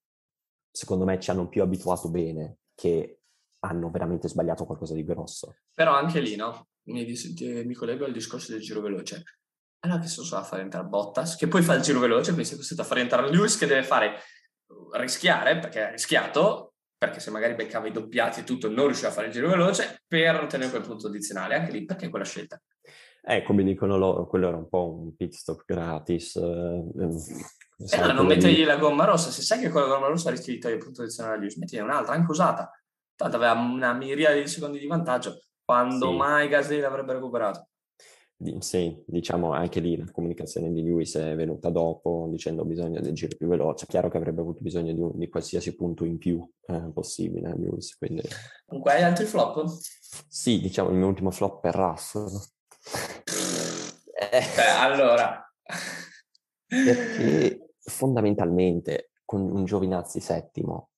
secondo 0.71 1.03
me 1.03 1.19
ci 1.19 1.29
hanno 1.29 1.49
più 1.49 1.61
abituato 1.61 2.09
bene 2.09 2.59
che 2.73 3.19
hanno 3.59 3.91
veramente 3.91 4.29
sbagliato 4.29 4.65
qualcosa 4.65 4.93
di 4.93 5.03
grosso. 5.03 5.57
Però 5.73 5.93
anche 5.93 6.21
lì, 6.21 6.35
no? 6.35 6.67
Mi, 6.83 7.05
mi 7.05 7.73
collego 7.73 8.05
al 8.05 8.13
discorso 8.13 8.51
del 8.51 8.61
giro 8.61 8.81
veloce 8.81 9.23
allora 9.83 9.99
che 9.99 10.07
sono 10.07 10.39
a 10.39 10.43
fare 10.43 10.61
entrare 10.61 10.87
Bottas, 10.87 11.35
che 11.35 11.47
poi 11.47 11.61
fa 11.61 11.73
il 11.73 11.81
giro 11.81 11.99
veloce, 11.99 12.31
quindi 12.31 12.45
si 12.45 12.53
è 12.53 12.57
costretto 12.57 12.81
a 12.81 12.85
fare 12.85 13.01
entrare 13.01 13.29
Lewis 13.29 13.57
che 13.57 13.65
deve 13.65 13.83
fare 13.83 14.15
rischiare, 14.93 15.59
perché 15.59 15.81
ha 15.81 15.89
rischiato, 15.89 16.75
perché 16.97 17.19
se 17.19 17.31
magari 17.31 17.55
beccava 17.55 17.87
i 17.87 17.91
doppiati 17.91 18.39
e 18.39 18.43
tutto 18.43 18.69
non 18.69 18.85
riusciva 18.85 19.09
a 19.09 19.11
fare 19.11 19.27
il 19.27 19.33
giro 19.33 19.49
veloce, 19.49 20.03
per 20.07 20.41
ottenere 20.41 20.69
quel 20.69 20.83
punto 20.83 21.07
addizionale, 21.07 21.55
anche 21.55 21.71
lì 21.71 21.83
perché 21.83 22.07
quella 22.07 22.23
scelta. 22.23 22.61
Eh, 23.25 23.43
come 23.43 23.63
dicono 23.63 23.97
loro, 23.97 24.25
quello 24.25 24.47
era 24.47 24.57
un 24.57 24.69
po' 24.69 24.89
un 24.89 25.15
pit 25.15 25.33
stop 25.33 25.63
gratis. 25.65 26.35
Eh, 26.37 26.83
eh 27.77 27.97
no, 27.99 28.11
non 28.13 28.25
mettergli 28.25 28.55
di... 28.55 28.63
la 28.63 28.77
gomma 28.77 29.03
rossa, 29.03 29.31
se 29.31 29.41
sai 29.41 29.59
che 29.59 29.69
quella 29.69 29.87
gomma 29.87 30.07
rossa 30.07 30.29
rischi 30.29 30.51
di 30.51 30.59
togliere 30.59 30.79
punto 30.79 31.01
posizionare 31.01 31.39
Lewis, 31.39 31.57
metti 31.57 31.77
un'altra, 31.77 32.13
anche 32.13 32.31
usata. 32.31 32.71
Tanto 33.15 33.35
aveva 33.35 33.51
una 33.53 33.93
miriade 33.93 34.41
di 34.41 34.47
secondi 34.47 34.79
di 34.79 34.87
vantaggio, 34.87 35.41
quando 35.63 36.09
sì. 36.09 36.15
mai 36.15 36.47
Gasly 36.47 36.79
l'avrebbe 36.79 37.13
recuperato. 37.13 37.67
Sì, 38.59 39.03
diciamo 39.05 39.53
anche 39.53 39.79
lì 39.79 39.97
la 39.97 40.09
comunicazione 40.11 40.71
di 40.71 40.83
Lewis 40.83 41.15
è 41.15 41.35
venuta 41.35 41.69
dopo 41.69 42.27
dicendo 42.29 42.65
bisogno 42.65 42.99
del 42.99 43.13
giro 43.13 43.35
più 43.37 43.47
veloce. 43.47 43.85
Chiaro 43.85 44.09
che 44.09 44.17
avrebbe 44.17 44.41
avuto 44.41 44.59
bisogno 44.61 44.93
di, 44.93 45.01
un, 45.01 45.11
di 45.15 45.29
qualsiasi 45.29 45.75
punto 45.75 46.05
in 46.05 46.17
più 46.17 46.45
eh, 46.67 46.91
possibile 46.93 47.55
Lewis. 47.57 47.95
Quindi... 47.97 48.21
Comunque 48.65 48.93
hai 48.93 49.03
altri 49.03 49.25
flop? 49.25 49.65
Sì, 50.27 50.59
diciamo 50.59 50.89
il 50.89 50.97
mio 50.97 51.07
ultimo 51.07 51.31
flop 51.31 51.61
per 51.61 51.75
Russell. 51.75 52.29
eh, 54.13 54.41
Beh, 54.55 54.69
allora... 54.79 55.41
Perché 56.65 57.73
fondamentalmente 57.79 59.11
con 59.25 59.41
un 59.41 59.63
Giovinazzi 59.63 60.19
settimo 60.19 60.89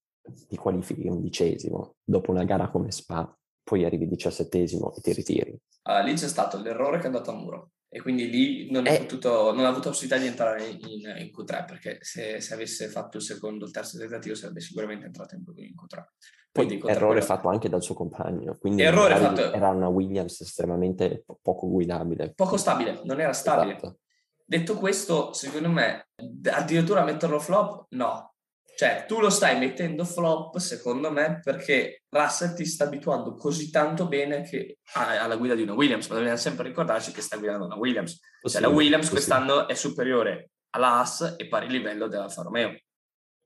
ti 0.47 0.55
qualifichi 0.55 1.07
undicesimo 1.07 1.95
dopo 2.03 2.31
una 2.31 2.43
gara 2.43 2.69
come 2.69 2.91
Spa 2.91 3.37
poi 3.65 3.83
arrivi 3.83 4.07
diciassettesimo 4.07 4.93
e 4.95 5.01
ti 5.01 5.11
ritiri. 5.11 5.59
Uh, 5.83 6.05
lì 6.05 6.13
c'è 6.13 6.27
stato 6.27 6.61
l'errore 6.61 6.97
che 6.97 7.03
è 7.03 7.07
andato 7.07 7.31
a 7.31 7.33
muro 7.33 7.71
e 7.89 7.99
quindi 7.99 8.29
lì 8.29 8.71
non, 8.71 8.85
eh. 8.85 8.99
potuto, 8.99 9.51
non 9.53 9.65
ha 9.65 9.69
avuto 9.69 9.89
possibilità 9.89 10.21
di 10.21 10.27
entrare 10.27 10.67
in, 10.67 10.99
in 11.17 11.31
Q3 11.35 11.65
perché 11.65 11.97
se, 12.01 12.39
se, 12.41 12.53
avesse 12.53 12.87
fatto 12.89 13.17
il 13.17 13.23
secondo 13.23 13.63
o 13.63 13.67
il 13.67 13.73
terzo 13.73 13.97
tentativo 13.97 14.35
sarebbe 14.35 14.61
sicuramente 14.61 15.07
entrato 15.07 15.35
in, 15.35 15.43
in 15.55 15.73
Q3. 15.73 16.03
Poi 16.51 16.81
errore 16.85 17.19
quello... 17.19 17.21
fatto 17.21 17.49
anche 17.49 17.67
dal 17.67 17.81
suo 17.81 17.95
compagno, 17.95 18.55
quindi 18.59 18.83
fatto... 18.83 19.51
era 19.51 19.69
una 19.69 19.87
Williams 19.87 20.41
estremamente 20.41 21.25
poco 21.41 21.67
guidabile. 21.67 22.33
Poco 22.33 22.55
stabile, 22.57 23.01
non 23.03 23.19
era 23.19 23.33
stabile. 23.33 23.75
Esatto. 23.75 23.99
Detto 24.45 24.75
questo, 24.75 25.33
secondo 25.33 25.69
me, 25.69 26.09
addirittura 26.51 27.03
metterlo 27.03 27.39
flop, 27.39 27.87
no, 27.89 28.34
cioè, 28.75 29.05
tu 29.07 29.21
lo 29.21 29.29
stai 29.29 29.57
mettendo 29.57 30.03
flop, 30.03 30.57
secondo 30.57 31.09
me, 31.09 31.39
perché 31.41 32.03
Russell 32.09 32.55
ti 32.55 32.65
sta 32.65 32.83
abituando 32.83 33.35
così 33.35 33.69
tanto 33.69 34.07
bene 34.07 34.41
che 34.41 34.79
alla 34.93 35.37
guida 35.37 35.55
di 35.55 35.61
una 35.61 35.73
Williams, 35.73 36.07
ma 36.07 36.15
dobbiamo 36.15 36.37
sempre 36.37 36.67
ricordarci 36.67 37.11
che 37.11 37.21
sta 37.21 37.37
guidando 37.37 37.65
una 37.65 37.77
Williams. 37.77 38.19
Cioè, 38.41 38.59
la 38.59 38.67
Williams 38.67 39.09
quest'anno 39.09 39.67
è 39.69 39.75
superiore 39.75 40.49
alla 40.71 40.97
Haas 40.97 41.35
e 41.37 41.47
pari 41.47 41.69
livello 41.69 42.07
dell'Alfa 42.07 42.41
Romeo. 42.41 42.77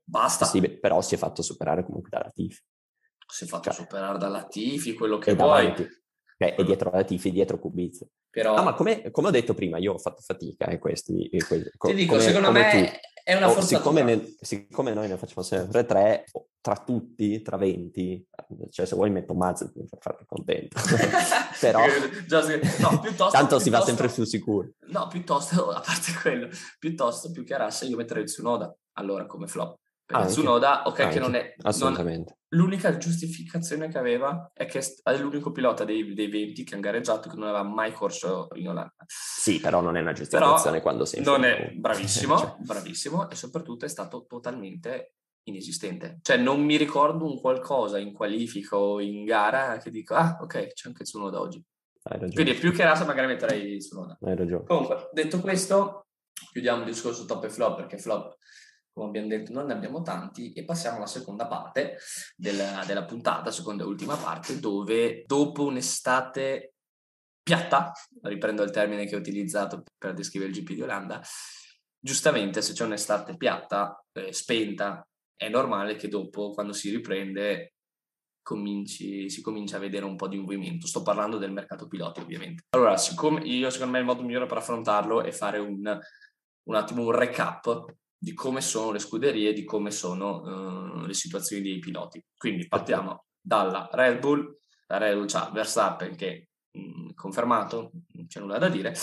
Basta. 0.02 0.44
Sì, 0.44 0.60
però 0.78 1.00
si 1.00 1.14
è 1.14 1.18
fatto 1.18 1.42
superare 1.42 1.84
comunque 1.84 2.10
da 2.10 2.18
Latifi. 2.24 2.60
Si 3.32 3.44
è 3.44 3.46
fatto 3.46 3.70
cioè, 3.70 3.84
superare 3.84 4.18
da 4.18 4.28
Latifi, 4.28 4.94
quello 4.94 5.18
che 5.18 5.34
vuoi. 5.34 5.72
Beh, 6.36 6.54
e 6.56 6.64
dietro 6.64 6.90
Latifi, 6.90 7.30
dietro 7.30 7.60
Kubica. 7.60 8.04
Però... 8.30 8.54
Ah, 8.54 8.62
ma 8.62 8.74
come, 8.74 9.10
come, 9.12 9.28
ho 9.28 9.30
detto 9.30 9.54
prima, 9.54 9.78
io 9.78 9.92
ho 9.92 9.98
fatto 9.98 10.22
fatica 10.22 10.66
e 10.66 10.74
eh, 10.74 10.78
questi... 10.78 11.28
E 11.28 11.44
questi 11.44 11.70
Ti 11.78 11.94
dico, 11.94 12.14
come, 12.14 12.24
secondo 12.24 12.48
come 12.48 12.60
me 12.60 12.70
tu. 12.70 12.98
È 13.30 13.36
una 13.36 13.48
oh, 13.48 13.52
forzatura. 13.52 13.78
Siccome, 13.78 14.02
ne, 14.02 14.36
siccome, 14.40 14.92
noi 14.92 15.08
ne 15.08 15.16
facciamo 15.16 15.42
sempre 15.42 15.86
tre, 15.86 16.24
tra 16.60 16.74
tutti, 16.76 17.40
tra 17.42 17.56
20, 17.56 18.26
cioè 18.70 18.86
se 18.86 18.96
vuoi 18.96 19.10
metto 19.10 19.34
Mazz 19.34 19.62
per 19.72 19.98
farti 20.00 20.24
contento. 20.26 20.80
Però... 21.60 21.80
no, 21.80 22.98
piuttosto, 23.00 23.30
Tanto 23.30 23.60
si 23.60 23.70
va 23.70 23.82
sempre 23.82 24.08
sul 24.08 24.26
sicuro. 24.26 24.70
No, 24.88 25.06
piuttosto, 25.06 25.70
a 25.70 25.80
parte 25.80 26.12
quello, 26.20 26.48
piuttosto 26.78 27.30
più 27.30 27.44
che 27.44 27.54
Arassa 27.54 27.84
io 27.84 27.96
metterei 27.96 28.24
il 28.24 28.28
Tsunoda, 28.28 28.74
allora, 28.94 29.26
come 29.26 29.46
flop. 29.46 29.78
Per 30.04 30.16
ah, 30.16 30.26
Tsunoda, 30.26 30.82
ok, 30.86 31.00
anche, 31.00 31.12
che 31.12 31.20
non 31.20 31.34
è... 31.36 31.54
Assolutamente. 31.62 32.38
L'unica 32.52 32.96
giustificazione 32.96 33.88
che 33.88 33.98
aveva 33.98 34.50
è 34.52 34.66
che 34.66 34.80
è 35.02 35.16
l'unico 35.16 35.52
pilota 35.52 35.84
dei, 35.84 36.14
dei 36.14 36.28
20 36.28 36.64
che 36.64 36.74
ha 36.74 36.78
gareggiato 36.80 37.28
che 37.28 37.36
non 37.36 37.48
aveva 37.48 37.62
mai 37.62 37.92
corso 37.92 38.48
in 38.54 38.68
Olanda. 38.68 38.96
Sì, 39.06 39.60
però 39.60 39.80
non 39.80 39.96
è 39.96 40.00
una 40.00 40.12
giustificazione 40.12 40.78
però 40.78 40.82
quando 40.82 41.04
si 41.04 41.20
Non 41.20 41.44
è 41.44 41.70
bravissimo, 41.76 42.36
cioè. 42.38 42.56
bravissimo 42.58 43.30
e 43.30 43.36
soprattutto 43.36 43.84
è 43.84 43.88
stato 43.88 44.26
totalmente 44.26 45.14
inesistente. 45.44 46.18
Cioè 46.22 46.38
non 46.38 46.60
mi 46.62 46.76
ricordo 46.76 47.24
un 47.24 47.40
qualcosa 47.40 47.98
in 47.98 48.12
qualifica 48.12 48.76
o 48.76 49.00
in 49.00 49.24
gara 49.24 49.76
che 49.78 49.90
dico, 49.90 50.14
ah 50.14 50.38
ok, 50.40 50.72
c'è 50.72 50.88
anche 50.88 51.04
Tsunoda 51.04 51.40
oggi. 51.40 51.64
Quindi 52.02 52.54
più 52.54 52.72
che 52.72 52.82
rasa 52.82 53.04
magari 53.04 53.28
metterei 53.28 53.78
Tsunoda. 53.78 54.18
Hai 54.22 54.34
ragione. 54.34 54.64
Comunque, 54.64 55.08
detto 55.12 55.38
questo, 55.38 56.06
chiudiamo 56.50 56.80
il 56.80 56.86
discorso 56.86 57.26
top 57.26 57.44
e 57.44 57.50
flop 57.50 57.76
perché 57.76 57.96
flop 57.98 58.36
come 58.92 59.08
abbiamo 59.08 59.28
detto 59.28 59.52
non 59.52 59.66
ne 59.66 59.72
abbiamo 59.72 60.02
tanti 60.02 60.52
e 60.52 60.64
passiamo 60.64 60.96
alla 60.96 61.06
seconda 61.06 61.46
parte 61.46 61.98
della, 62.36 62.84
della 62.86 63.04
puntata, 63.04 63.50
seconda 63.50 63.84
e 63.84 63.86
ultima 63.86 64.16
parte, 64.16 64.58
dove 64.58 65.24
dopo 65.26 65.64
un'estate 65.64 66.74
piatta, 67.42 67.92
riprendo 68.22 68.62
il 68.62 68.70
termine 68.70 69.06
che 69.06 69.16
ho 69.16 69.18
utilizzato 69.18 69.82
per 69.96 70.14
descrivere 70.14 70.50
il 70.50 70.60
GP 70.60 70.72
di 70.72 70.82
Olanda, 70.82 71.22
giustamente 71.98 72.62
se 72.62 72.72
c'è 72.72 72.84
un'estate 72.84 73.36
piatta, 73.36 74.02
eh, 74.12 74.32
spenta, 74.32 75.06
è 75.36 75.48
normale 75.48 75.96
che 75.96 76.08
dopo, 76.08 76.50
quando 76.50 76.72
si 76.72 76.90
riprende, 76.90 77.74
cominci, 78.42 79.30
si 79.30 79.40
comincia 79.40 79.76
a 79.76 79.80
vedere 79.80 80.04
un 80.04 80.16
po' 80.16 80.28
di 80.28 80.38
movimento. 80.38 80.86
Sto 80.86 81.02
parlando 81.02 81.38
del 81.38 81.52
mercato 81.52 81.86
piloti, 81.86 82.20
ovviamente. 82.20 82.64
Allora, 82.70 82.96
siccome 82.96 83.40
io 83.42 83.70
secondo 83.70 83.92
me 83.92 84.00
il 84.00 84.04
modo 84.04 84.22
migliore 84.22 84.46
per 84.46 84.58
affrontarlo 84.58 85.22
è 85.22 85.30
fare 85.30 85.58
un, 85.58 85.98
un 86.64 86.74
attimo 86.74 87.04
un 87.04 87.12
recap 87.12 87.94
di 88.22 88.34
come 88.34 88.60
sono 88.60 88.92
le 88.92 88.98
scuderie, 88.98 89.54
di 89.54 89.64
come 89.64 89.90
sono 89.90 90.42
uh, 90.42 91.06
le 91.06 91.14
situazioni 91.14 91.62
dei 91.62 91.78
piloti. 91.78 92.22
Quindi 92.36 92.68
partiamo 92.68 93.24
dalla 93.40 93.88
Red 93.90 94.18
Bull, 94.18 94.58
la 94.88 94.98
Red 94.98 95.16
Bull 95.16 95.26
c'ha 95.26 95.50
Verstappen 95.50 96.14
che 96.14 96.48
mh, 96.70 96.80
mm, 96.80 97.08
confermato, 97.14 97.92
non 98.12 98.26
c'è 98.26 98.40
nulla 98.40 98.58
da 98.58 98.68
dire, 98.68 98.94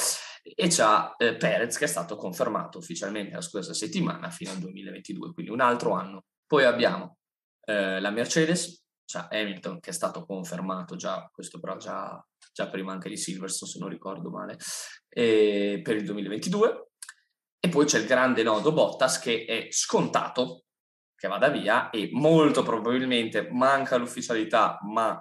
e 0.43 0.67
c'ha 0.69 1.15
eh, 1.17 1.36
Perez 1.36 1.77
che 1.77 1.86
è 1.86 1.88
stato 1.88 2.15
confermato 2.15 2.77
ufficialmente 2.77 3.34
la 3.34 3.41
scorsa 3.41 3.73
settimana 3.73 4.30
fino 4.30 4.51
al 4.51 4.60
2022, 4.60 5.34
quindi 5.34 5.51
un 5.51 5.62
altro 5.62 5.93
anno. 5.93 6.25
Poi 6.45 6.65
abbiamo 6.65 7.17
eh, 7.65 7.99
la 7.99 8.12
Mercedes, 8.12 8.84
c'ha 9.03 9.30
Hamilton 9.32 9.80
che 9.80 9.89
è 9.89 9.93
stato 9.93 10.25
confermato 10.25 10.95
già, 10.95 11.27
questo 11.34 11.60
però 11.60 11.75
già, 11.77 12.23
già 12.53 12.69
prima 12.69 12.91
anche 12.91 13.10
di 13.10 13.17
Silverstone 13.17 13.71
se 13.71 13.80
non 13.80 13.89
ricordo 13.89 14.30
male, 14.30 14.58
per 15.10 15.95
il 15.95 16.06
2022 16.06 16.87
e 17.60 17.70
poi 17.70 17.86
c'è 17.86 18.00
il 18.00 18.06
grande 18.06 18.43
nodo 18.43 18.72
Bottas 18.72 19.20
che 19.20 19.46
è 19.46 19.67
scontato 19.72 20.63
che 21.17 21.28
vada 21.28 21.50
via 21.50 21.89
e 21.89 22.10
molto 22.12 22.62
probabilmente 22.62 23.50
manca 23.52 23.98
l'ufficialità, 23.98 24.78
ma 24.84 25.20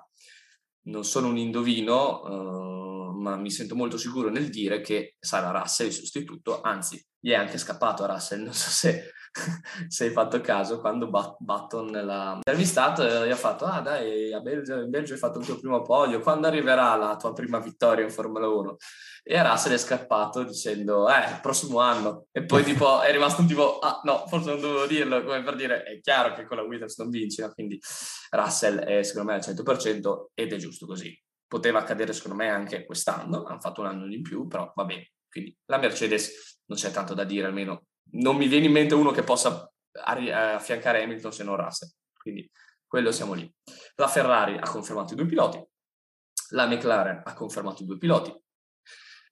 non 0.88 1.05
sono 1.05 1.29
un 1.29 1.38
indovino, 1.38 2.20
uh, 2.20 3.20
ma 3.20 3.37
mi 3.37 3.51
sento 3.51 3.75
molto 3.75 3.96
sicuro 3.96 4.29
nel 4.29 4.51
dire 4.51 4.83
che 4.83 5.16
sarà 5.18 5.59
Russell 5.59 5.87
il 5.87 5.94
sostituto, 5.94 6.61
anzi 6.61 7.03
gli 7.18 7.31
è 7.31 7.35
anche 7.35 7.57
scappato 7.57 8.05
a 8.05 8.12
Russell, 8.12 8.42
non 8.42 8.53
so 8.53 8.68
se 8.68 9.12
se 9.88 10.05
hai 10.05 10.11
fatto 10.11 10.40
caso, 10.40 10.81
quando 10.81 11.09
Button 11.09 11.90
l'ha 11.90 12.35
intervistato 12.37 13.05
gli 13.27 13.31
ha 13.31 13.37
fatto, 13.37 13.64
ah 13.64 13.81
dai, 13.81 14.33
a 14.33 14.40
Belgio, 14.40 14.81
in 14.81 14.90
Belgio 14.90 15.12
hai 15.12 15.18
fatto 15.18 15.38
il 15.38 15.46
tuo 15.46 15.59
primo 15.59 15.83
podio, 15.83 16.20
quando 16.20 16.46
arriverà 16.46 16.94
la 16.96 17.16
tua 17.16 17.33
prima 17.33 17.59
vittoria 17.59 18.05
in 18.05 18.11
Formula 18.11 18.49
1? 18.49 18.77
E 19.22 19.42
Russell 19.42 19.72
è 19.72 19.79
scappato 19.79 20.44
dicendo, 20.44 21.09
eh, 21.09 21.31
il 21.31 21.40
prossimo 21.42 21.81
anno. 21.81 22.27
E 22.31 22.44
poi 22.44 22.62
tipo 22.64 23.03
è 23.03 23.11
rimasto 23.11 23.40
un 23.40 23.49
tipo, 23.49 23.79
ah 23.79 24.01
no, 24.05 24.25
forse 24.29 24.51
non 24.51 24.61
dovevo 24.61 24.87
dirlo, 24.87 25.22
come 25.22 25.42
per 25.42 25.57
dire, 25.57 25.83
è 25.83 26.01
chiaro 26.01 26.35
che 26.35 26.46
con 26.46 26.57
la 26.57 26.62
Williams 26.62 26.96
non 26.99 27.11
vinci, 27.11 27.40
no? 27.40 27.53
quindi 27.53 27.79
Russell 28.31 28.79
è 28.79 29.03
secondo 29.03 29.31
me 29.31 29.37
al 29.37 29.44
100% 29.44 30.27
ed 30.35 30.53
è 30.53 30.57
giusto 30.57 30.87
così. 30.87 31.18
Poteva 31.49 31.81
accadere 31.81 32.12
secondo 32.12 32.37
me 32.37 32.49
anche 32.49 32.85
quest'anno, 32.85 33.44
hanno 33.44 33.61
fatto 33.61 33.81
un 33.81 33.88
anno 33.88 34.07
di 34.07 34.20
più, 34.20 34.46
però 34.46 34.72
va 34.75 34.85
bene. 34.85 35.12
Quindi 35.29 35.57
la 35.66 35.79
Mercedes 35.79 36.61
non 36.66 36.79
c'è 36.79 36.90
tanto 36.90 37.14
da 37.14 37.25
dire, 37.25 37.46
almeno 37.46 37.86
non 38.12 38.36
mi 38.36 38.48
viene 38.48 38.66
in 38.66 38.72
mente 38.72 38.94
uno 38.94 39.10
che 39.10 39.22
possa 39.22 39.70
affiancare 39.92 41.02
Hamilton 41.02 41.32
se 41.32 41.44
non 41.44 41.56
Russell. 41.56 41.90
Quindi 42.16 42.48
quello 42.86 43.12
siamo 43.12 43.34
lì. 43.34 43.50
La 43.96 44.08
Ferrari 44.08 44.56
ha 44.56 44.68
confermato 44.68 45.12
i 45.12 45.16
due 45.16 45.26
piloti, 45.26 45.62
la 46.50 46.66
McLaren 46.66 47.22
ha 47.24 47.34
confermato 47.34 47.82
i 47.82 47.86
due 47.86 47.98
piloti, 47.98 48.34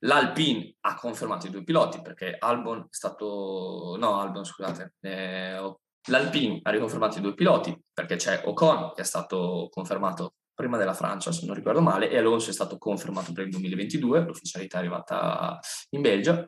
l'Alpine 0.01 0.75
ha 0.81 0.95
confermato 0.95 1.47
i 1.47 1.51
due 1.51 1.63
piloti 1.63 2.01
perché 2.01 2.37
Albon 2.39 2.81
è 2.81 2.87
stato... 2.91 3.97
no, 3.99 4.21
Albon 4.21 4.45
scusate, 4.45 4.95
eh, 5.01 5.77
l'Alpine 6.09 6.61
ha 6.63 6.71
riconfermato 6.71 7.19
i 7.19 7.21
due 7.23 7.35
piloti 7.35 7.79
perché 7.93 8.17
c'è 8.17 8.43
Ocon 8.45 8.93
che 8.95 9.03
è 9.03 9.05
stato 9.05 9.69
confermato 9.71 10.35
prima 10.55 10.79
della 10.79 10.95
Francia, 10.95 11.33
se 11.33 11.47
non 11.47 11.55
ricordo 11.57 11.81
male, 11.81 12.09
e 12.09 12.17
Alonso 12.17 12.51
è 12.51 12.53
stato 12.53 12.79
confermato 12.79 13.33
per 13.33 13.45
il 13.45 13.51
2022, 13.51 14.21
l'ufficialità 14.21 14.77
è 14.77 14.81
arrivata 14.81 15.59
in 15.91 16.01
Belgio 16.01 16.47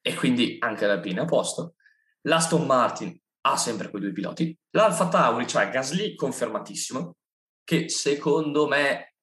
e 0.00 0.14
quindi 0.14 0.56
anche 0.60 0.86
l'Alpine 0.86 1.20
a 1.20 1.24
posto. 1.24 1.74
L'Aston 2.22 2.66
Martin 2.66 3.18
ha 3.42 3.56
sempre 3.56 3.90
quei 3.90 4.02
due 4.02 4.12
piloti. 4.12 4.56
L'Alfa 4.70 5.08
Tauri, 5.08 5.46
cioè 5.46 5.70
Gasly, 5.70 6.14
confermatissimo, 6.14 7.16
che 7.64 7.88
secondo 7.88 8.66
me 8.66 9.14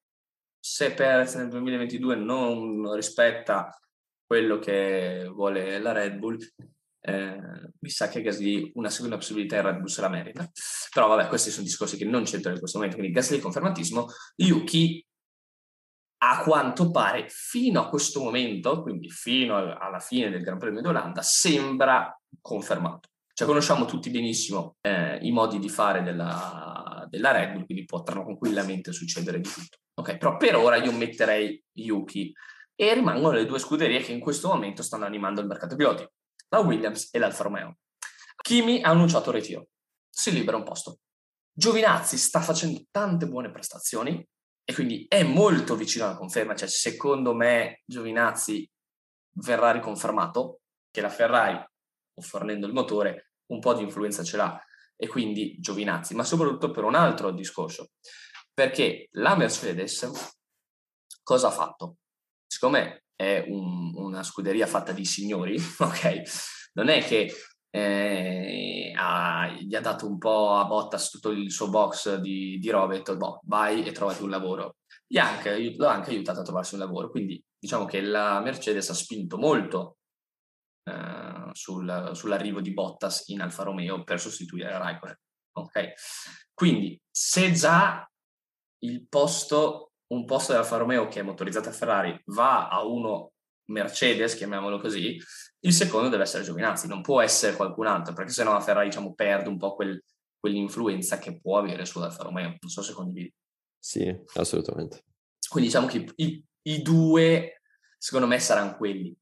se 0.60 0.94
Perez 0.94 1.36
nel 1.36 1.50
2022 1.50 2.16
non 2.16 2.96
rispetta 2.96 3.70
quello 4.26 4.58
che 4.58 5.30
vuole 5.32 5.80
la 5.80 5.92
Red 5.92 6.18
Bull, 6.18 6.38
eh, 7.02 7.72
mi 7.80 7.90
sa 7.90 8.08
che 8.08 8.24
Gasly 8.24 8.72
una 8.74 8.90
seconda 8.90 9.18
possibilità 9.18 9.58
in 9.58 9.62
Red 9.62 9.78
Bull 9.78 9.86
se 9.86 10.02
la 10.02 10.10
merita. 10.10 10.50
Però 10.92 11.08
vabbè, 11.08 11.28
questi 11.28 11.52
sono 11.52 11.66
discorsi 11.66 11.98
che 11.98 12.06
non 12.06 12.24
c'entrano 12.24 12.56
in 12.56 12.60
questo 12.60 12.80
momento, 12.80 12.98
quindi 12.98 13.16
Gasly 13.16 13.40
confermatissimo. 13.40 14.08
Yuki 14.38 15.06
a 16.18 16.42
quanto 16.42 16.92
pare 16.92 17.28
fino 17.30 17.82
a 17.82 17.90
questo 17.90 18.22
momento, 18.22 18.82
quindi 18.82 19.10
fino 19.10 19.58
alla 19.58 20.00
fine 20.00 20.30
del 20.30 20.42
Gran 20.42 20.58
Premio 20.58 20.82
d'Olanda, 20.82 21.22
sembra 21.22 22.18
confermato. 22.42 23.10
Cioè 23.34 23.48
conosciamo 23.48 23.86
tutti 23.86 24.10
benissimo 24.10 24.78
eh, 24.82 25.18
i 25.22 25.32
modi 25.32 25.60
di 25.60 25.68
fare 25.68 26.04
della, 26.04 27.06
della 27.10 27.32
Red 27.32 27.52
Bull, 27.52 27.66
quindi 27.66 27.86
potranno 27.86 28.24
tranquillamente 28.24 28.94
succedere 28.94 29.42
di 29.42 29.50
tutto. 29.50 29.78
Ok, 29.96 30.18
però 30.18 30.38
per 30.38 30.56
ora 30.56 30.78
io 30.78 30.92
metterei 30.92 31.62
Yuki 31.74 32.34
e 32.76 32.94
rimangono 32.94 33.36
le 33.36 33.46
due 33.46 33.60
scuderie 33.60 34.02
che 34.02 34.12
in 34.12 34.20
questo 34.20 34.48
momento 34.48 34.84
stanno 34.84 35.06
animando 35.06 35.42
il 35.42 35.48
mercato 35.48 35.76
piloti, 35.76 36.08
la 36.50 36.60
Williams 36.60 37.10
e 37.12 37.20
l'Alfa 37.20 37.44
Romeo. 37.44 37.78
Kimi 38.42 38.82
ha 38.82 38.90
annunciato 38.90 39.32
il 39.32 39.36
ritiro, 39.38 39.68
si 40.10 40.32
libera 40.32 40.58
un 40.58 40.64
posto. 40.64 41.00
Giovinazzi 41.52 42.18
sta 42.18 42.42
facendo 42.42 42.84
tante 42.92 43.28
buone 43.28 43.52
prestazioni, 43.52 44.26
e 44.68 44.74
quindi 44.74 45.06
è 45.08 45.24
molto 45.24 45.76
vicino 45.76 46.06
alla 46.06 46.18
conferma, 46.18 46.56
cioè 46.56 46.68
secondo 46.68 47.36
me 47.36 47.84
Giovinazzi 47.86 48.68
verrà 49.38 49.72
riconfermato 49.72 50.62
che 50.90 51.02
la 51.02 51.10
Ferrari, 51.10 51.64
fornendo 52.20 52.66
il 52.66 52.74
motore, 52.74 53.30
un 53.52 53.60
po' 53.60 53.76
di 53.76 53.84
influenza 53.84 54.24
ce 54.24 54.38
l'ha 54.38 54.60
e 54.98 55.08
quindi 55.08 55.58
Giovinazzi, 55.60 56.16
ma 56.16 56.24
soprattutto 56.24 56.72
per 56.72 56.84
un 56.84 56.96
altro 56.96 57.32
discorso, 57.32 57.92
perché 58.52 59.08
la 59.12 59.36
Mercedes 59.36 60.10
cosa 61.22 61.48
ha 61.48 61.52
fatto? 61.52 61.98
Siccome 62.48 63.04
è 63.16 63.44
un, 63.48 63.94
una 63.96 64.24
scuderia 64.24 64.66
fatta 64.66 64.94
di 64.94 65.06
signori, 65.06 65.58
ok? 65.78 66.22
Non 66.74 66.90
è 66.90 67.04
che 67.04 67.32
eh, 67.76 68.94
ha, 68.96 69.50
gli 69.50 69.76
ha 69.76 69.82
dato 69.82 70.08
un 70.08 70.18
po' 70.18 70.52
a 70.52 70.66
Bottas 70.66 71.10
tutto 71.10 71.32
il 71.32 71.52
suo 71.52 71.70
box 71.70 72.16
di, 72.20 72.58
di 72.58 72.70
robe 72.70 72.96
e 72.96 72.98
detto 73.00 73.18
boh, 73.18 73.42
vai 73.44 73.84
e 73.84 73.92
trovati 73.92 74.24
un 74.24 74.30
lavoro. 74.30 74.78
Gli 75.06 75.18
ha 75.18 75.42
l'ha 75.44 75.92
anche 75.92 76.12
aiutato 76.12 76.40
a 76.40 76.44
trovarsi 76.44 76.76
un 76.76 76.80
lavoro, 76.80 77.10
quindi 77.10 77.44
diciamo 77.60 77.84
che 77.84 78.00
la 78.00 78.40
Mercedes 78.40 78.90
ha 78.90 78.94
spinto 78.94 79.38
molto 79.38 79.98
eh, 80.84 81.50
sul, 81.52 82.12
sull'arrivo 82.14 82.62
di 82.62 82.74
Bottas 82.74 83.28
in 83.28 83.42
Alfa 83.42 83.64
Romeo 83.64 84.04
per 84.04 84.22
sostituire 84.22 84.78
Raikkonen. 84.78 85.20
Ok? 85.58 85.94
Quindi 86.54 86.98
se 87.12 87.52
già 87.52 88.10
il 88.84 89.06
posto, 89.08 89.92
un 90.14 90.24
posto 90.24 90.54
dell'Alfa 90.54 90.78
Romeo 90.78 91.08
che 91.08 91.20
è 91.20 91.24
motorizzata 91.24 91.70
a 91.70 91.74
Ferrari 91.74 92.18
va 92.28 92.70
a 92.70 92.86
uno 92.86 93.32
Mercedes, 93.68 94.36
chiamiamolo 94.36 94.80
così, 94.80 95.20
il 95.66 95.74
secondo 95.74 96.10
deve 96.10 96.24
essere 96.24 96.44
Giovinazzi, 96.44 96.88
non 96.88 97.02
può 97.02 97.22
essere 97.22 97.56
qualcun 97.56 97.88
altro, 97.88 98.14
perché 98.14 98.32
sennò 98.32 98.54
la 98.54 98.62
Ferrari 98.62 98.88
diciamo, 98.88 99.16
perde 99.16 99.50
un 99.50 99.58
po' 99.58 99.74
quel, 99.74 100.02
quell'influenza 100.40 101.18
che 101.18 101.40
può 101.40 101.58
avere 101.58 101.86
sull'Alfa 101.86 102.24
Romeo. 102.24 102.50
Non 102.60 102.70
so 102.70 102.84
se 102.84 102.94
condividi. 102.94 103.34
Sì, 103.80 104.16
assolutamente. 104.36 105.04
Quindi 105.50 105.70
diciamo 105.70 105.88
che 105.88 106.06
i, 106.18 106.44
i 106.64 106.82
due, 106.84 107.62
secondo 107.98 108.28
me, 108.28 108.40
saranno 108.40 108.78
quelli. 108.78 109.16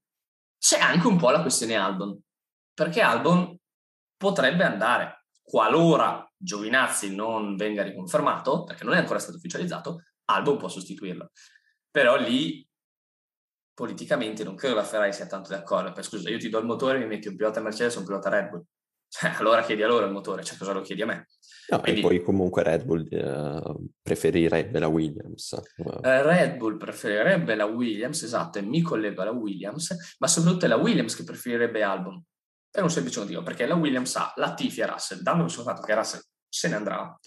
C'è 0.58 0.78
anche 0.78 1.06
un 1.06 1.16
po' 1.16 1.30
la 1.30 1.40
questione 1.40 1.76
Albon, 1.76 2.18
perché 2.74 3.00
Albon 3.00 3.56
potrebbe 4.16 4.64
andare, 4.64 5.26
qualora 5.42 6.30
Giovinazzi 6.36 7.14
non 7.14 7.56
venga 7.56 7.82
riconfermato, 7.82 8.64
perché 8.64 8.84
non 8.84 8.94
è 8.94 8.98
ancora 8.98 9.18
stato 9.18 9.38
ufficializzato, 9.38 10.02
Albon 10.26 10.58
può 10.58 10.68
sostituirlo. 10.68 11.30
Però 11.90 12.16
lì 12.16 12.66
politicamente 13.74 14.44
non 14.44 14.54
credo 14.54 14.76
la 14.76 14.84
Ferrari 14.84 15.12
sia 15.12 15.26
tanto 15.26 15.50
d'accordo. 15.50 15.92
Per 15.92 16.04
scusa, 16.04 16.30
io 16.30 16.38
ti 16.38 16.48
do 16.48 16.58
il 16.58 16.64
motore, 16.64 16.98
mi 16.98 17.06
metti 17.06 17.28
un 17.28 17.36
pilota 17.36 17.60
Mercedes 17.60 17.96
e 17.96 17.98
un 17.98 18.04
pilota 18.04 18.30
Red 18.30 18.48
Bull. 18.48 18.64
Cioè, 19.08 19.34
allora 19.38 19.62
chiedi 19.62 19.82
a 19.82 19.86
loro 19.86 20.06
il 20.06 20.12
motore, 20.12 20.44
cioè 20.44 20.56
cosa 20.56 20.72
lo 20.72 20.80
chiedi 20.80 21.02
a 21.02 21.06
me? 21.06 21.28
No, 21.68 21.80
Quindi, 21.80 22.00
e 22.00 22.02
poi 22.02 22.22
comunque 22.22 22.62
Red 22.62 22.84
Bull 22.84 23.06
uh, 23.10 23.90
preferirebbe 24.00 24.78
la 24.78 24.86
Williams. 24.86 25.60
Uh, 25.76 26.00
Red 26.02 26.56
Bull 26.56 26.76
preferirebbe 26.76 27.54
la 27.54 27.64
Williams, 27.64 28.22
esatto, 28.22 28.58
e 28.58 28.62
mi 28.62 28.80
collego 28.80 29.22
alla 29.22 29.30
Williams, 29.30 30.16
ma 30.18 30.26
soprattutto 30.26 30.66
è 30.66 30.68
la 30.68 30.76
Williams 30.76 31.16
che 31.16 31.24
preferirebbe 31.24 31.82
Albon. 31.82 32.22
Per 32.70 32.82
un 32.82 32.90
semplice 32.90 33.20
motivo, 33.20 33.42
perché 33.42 33.66
la 33.66 33.76
Williams 33.76 34.16
ha 34.16 34.32
la 34.36 34.52
Tifi 34.52 34.80
e 34.80 34.86
Russell, 34.86 35.20
dando 35.20 35.44
il 35.44 35.50
suo 35.50 35.62
fatto 35.62 35.82
che 35.82 35.94
Russell 35.94 36.20
se 36.48 36.68
ne 36.68 36.74
andrà, 36.74 37.18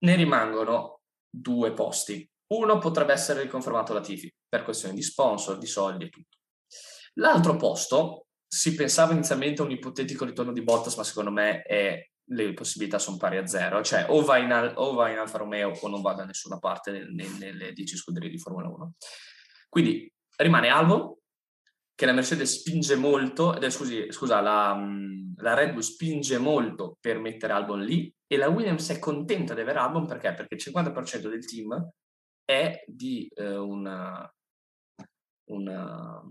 ne 0.00 0.14
rimangono 0.16 1.00
due 1.30 1.72
posti 1.72 2.28
uno 2.48 2.78
potrebbe 2.78 3.12
essere 3.12 3.42
riconfermato 3.42 3.92
la 3.92 4.00
Tifi 4.00 4.32
per 4.48 4.64
questioni 4.64 4.94
di 4.94 5.02
sponsor, 5.02 5.58
di 5.58 5.66
soldi 5.66 6.04
e 6.04 6.08
tutto. 6.08 6.38
L'altro 7.14 7.56
posto 7.56 8.26
si 8.46 8.74
pensava 8.74 9.12
inizialmente 9.12 9.60
a 9.60 9.64
un 9.64 9.72
ipotetico 9.72 10.24
ritorno 10.24 10.52
di 10.52 10.62
Bottas, 10.62 10.96
ma 10.96 11.04
secondo 11.04 11.30
me 11.30 11.62
è, 11.62 12.02
le 12.30 12.52
possibilità 12.54 12.98
sono 12.98 13.16
pari 13.16 13.36
a 13.36 13.46
zero, 13.46 13.82
cioè 13.82 14.06
o 14.08 14.22
va 14.22 14.38
in, 14.38 14.72
o 14.76 14.94
va 14.94 15.10
in 15.10 15.18
Alfa 15.18 15.38
Romeo 15.38 15.72
o 15.78 15.88
non 15.88 16.00
va 16.00 16.14
da 16.14 16.24
nessuna 16.24 16.58
parte 16.58 16.90
nelle, 16.90 17.28
nelle 17.38 17.72
10 17.72 17.96
scuderie 17.96 18.30
di 18.30 18.38
Formula 18.38 18.68
1. 18.68 18.94
Quindi 19.68 20.10
rimane 20.36 20.68
Albo, 20.68 21.18
che 21.94 22.06
la 22.06 22.12
Mercedes 22.12 22.60
spinge 22.60 22.94
molto, 22.94 23.60
eh, 23.60 23.70
scusi, 23.70 24.06
scusa, 24.10 24.40
la, 24.40 24.80
la, 25.36 25.54
Red 25.54 25.72
Bull 25.72 25.80
spinge 25.80 26.38
molto 26.38 26.96
per 27.00 27.18
mettere 27.18 27.52
Albon 27.52 27.82
lì 27.82 28.12
e 28.24 28.36
la 28.36 28.48
Williams 28.48 28.88
è 28.90 29.00
contenta 29.00 29.52
di 29.52 29.62
avere 29.62 29.80
Albon 29.80 30.06
perché? 30.06 30.32
Perché 30.32 30.54
il 30.54 30.62
50% 30.62 31.28
del 31.28 31.44
team 31.44 31.90
è 32.48 32.82
di 32.86 33.30
eh, 33.34 33.56
una, 33.56 34.34
una, 35.50 36.22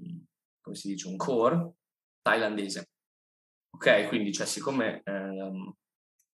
come 0.62 0.76
si 0.76 0.88
dice, 0.88 1.08
un 1.08 1.16
core 1.16 1.74
thailandese. 2.24 2.90
Ok, 3.70 4.08
quindi 4.08 4.34
cioè, 4.34 4.48
siccome 4.48 5.04
ehm, 5.04 5.76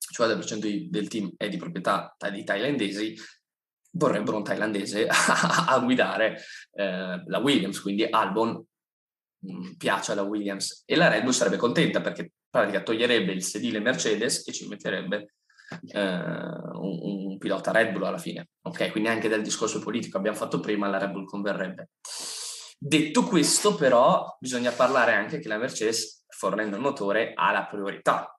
il 0.10 0.18
50% 0.18 0.88
del 0.90 1.10
team 1.10 1.34
è 1.36 1.50
di 1.50 1.58
proprietà 1.58 2.16
di 2.32 2.46
thailandesi, 2.46 3.14
vorrebbero 3.92 4.38
un 4.38 4.44
thailandese 4.46 5.06
a, 5.12 5.78
guidare 5.80 6.40
eh, 6.72 7.22
la 7.26 7.40
Williams, 7.40 7.82
quindi 7.82 8.06
Albon 8.06 8.66
mh, 9.40 9.54
mm, 9.54 9.72
piace 9.74 10.14
alla 10.14 10.22
Williams. 10.22 10.84
E 10.86 10.96
la 10.96 11.10
Red 11.10 11.24
Bull 11.24 11.34
sarebbe 11.34 11.58
contenta 11.58 12.00
perché 12.00 12.32
praticamente 12.50 12.90
toglierebbe 12.90 13.34
il 13.34 13.44
sedile 13.44 13.82
Mercedes 13.82 14.48
e 14.48 14.54
ci 14.54 14.66
metterebbe 14.70 15.34
eh, 15.88 16.02
un, 16.02 17.00
un, 17.02 17.38
pilota 17.38 17.72
Red 17.72 17.92
Bull 17.92 18.04
alla 18.04 18.18
fine. 18.18 18.50
Ok, 18.62 18.92
quindi 18.92 19.10
anche 19.10 19.30
del 19.30 19.42
discorso 19.42 19.80
politico 19.80 20.18
abbiamo 20.18 20.38
fatto 20.38 20.60
prima, 20.60 20.88
la 20.88 20.98
Red 20.98 21.12
Bull 21.12 21.26
converrebbe. 21.26 21.90
Detto 22.78 23.24
questo, 23.24 23.76
però, 23.76 24.38
bisogna 24.40 24.72
parlare 24.72 25.14
anche 25.14 25.40
che 25.40 25.48
la 25.48 25.58
Mercedes, 25.58 26.26
fornendo 26.28 26.76
il 26.76 26.82
motore, 26.82 27.34
ha 27.34 27.52
la 27.52 27.66
priorità. 27.66 28.38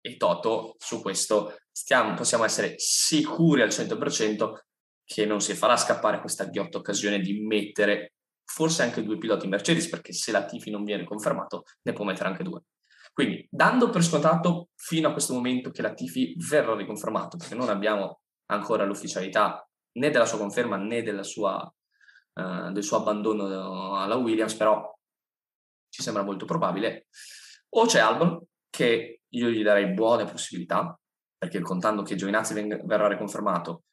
E 0.00 0.16
Toto, 0.16 0.74
su 0.78 1.00
questo, 1.00 1.56
stiamo, 1.70 2.14
possiamo 2.14 2.44
essere 2.44 2.74
sicuri 2.78 3.62
al 3.62 3.68
100% 3.68 4.52
che 5.04 5.26
non 5.26 5.40
si 5.40 5.54
farà 5.54 5.76
scappare 5.76 6.20
questa 6.20 6.46
ghiotta 6.46 6.78
occasione 6.78 7.20
di 7.20 7.40
mettere 7.40 8.14
forse 8.44 8.82
anche 8.82 9.02
due 9.02 9.18
piloti 9.18 9.48
Mercedes, 9.48 9.88
perché 9.88 10.12
se 10.12 10.30
la 10.30 10.44
Tifi 10.44 10.70
non 10.70 10.84
viene 10.84 11.04
confermato, 11.04 11.64
ne 11.82 11.92
può 11.92 12.04
mettere 12.04 12.28
anche 12.28 12.42
due. 12.42 12.62
Quindi, 13.14 13.46
dando 13.48 13.90
per 13.90 14.02
scontato 14.02 14.70
fino 14.74 15.08
a 15.08 15.12
questo 15.12 15.34
momento 15.34 15.70
che 15.70 15.82
la 15.82 15.94
Tifi 15.94 16.34
verrà 16.48 16.74
riconfermato, 16.74 17.36
perché 17.36 17.54
non 17.54 17.68
abbiamo 17.68 18.22
ancora 18.46 18.84
l'ufficialità 18.84 19.64
né 19.92 20.10
della 20.10 20.26
sua 20.26 20.38
conferma 20.38 20.76
né 20.76 21.22
sua, 21.22 21.72
uh, 22.32 22.72
del 22.72 22.82
suo 22.82 22.96
abbandono 22.96 23.96
alla 23.96 24.16
Williams, 24.16 24.56
però 24.56 24.92
ci 25.88 26.02
sembra 26.02 26.24
molto 26.24 26.44
probabile, 26.44 27.06
o 27.76 27.86
c'è 27.86 28.00
Albon, 28.00 28.44
che 28.68 29.20
io 29.28 29.48
gli 29.48 29.62
darei 29.62 29.92
buone 29.92 30.24
possibilità, 30.24 30.98
perché 31.38 31.60
contando 31.60 32.02
che 32.02 32.16
Giovinazzi 32.16 32.52
veng- 32.52 32.84
verrà 32.84 33.06
riconfermato, 33.06 33.84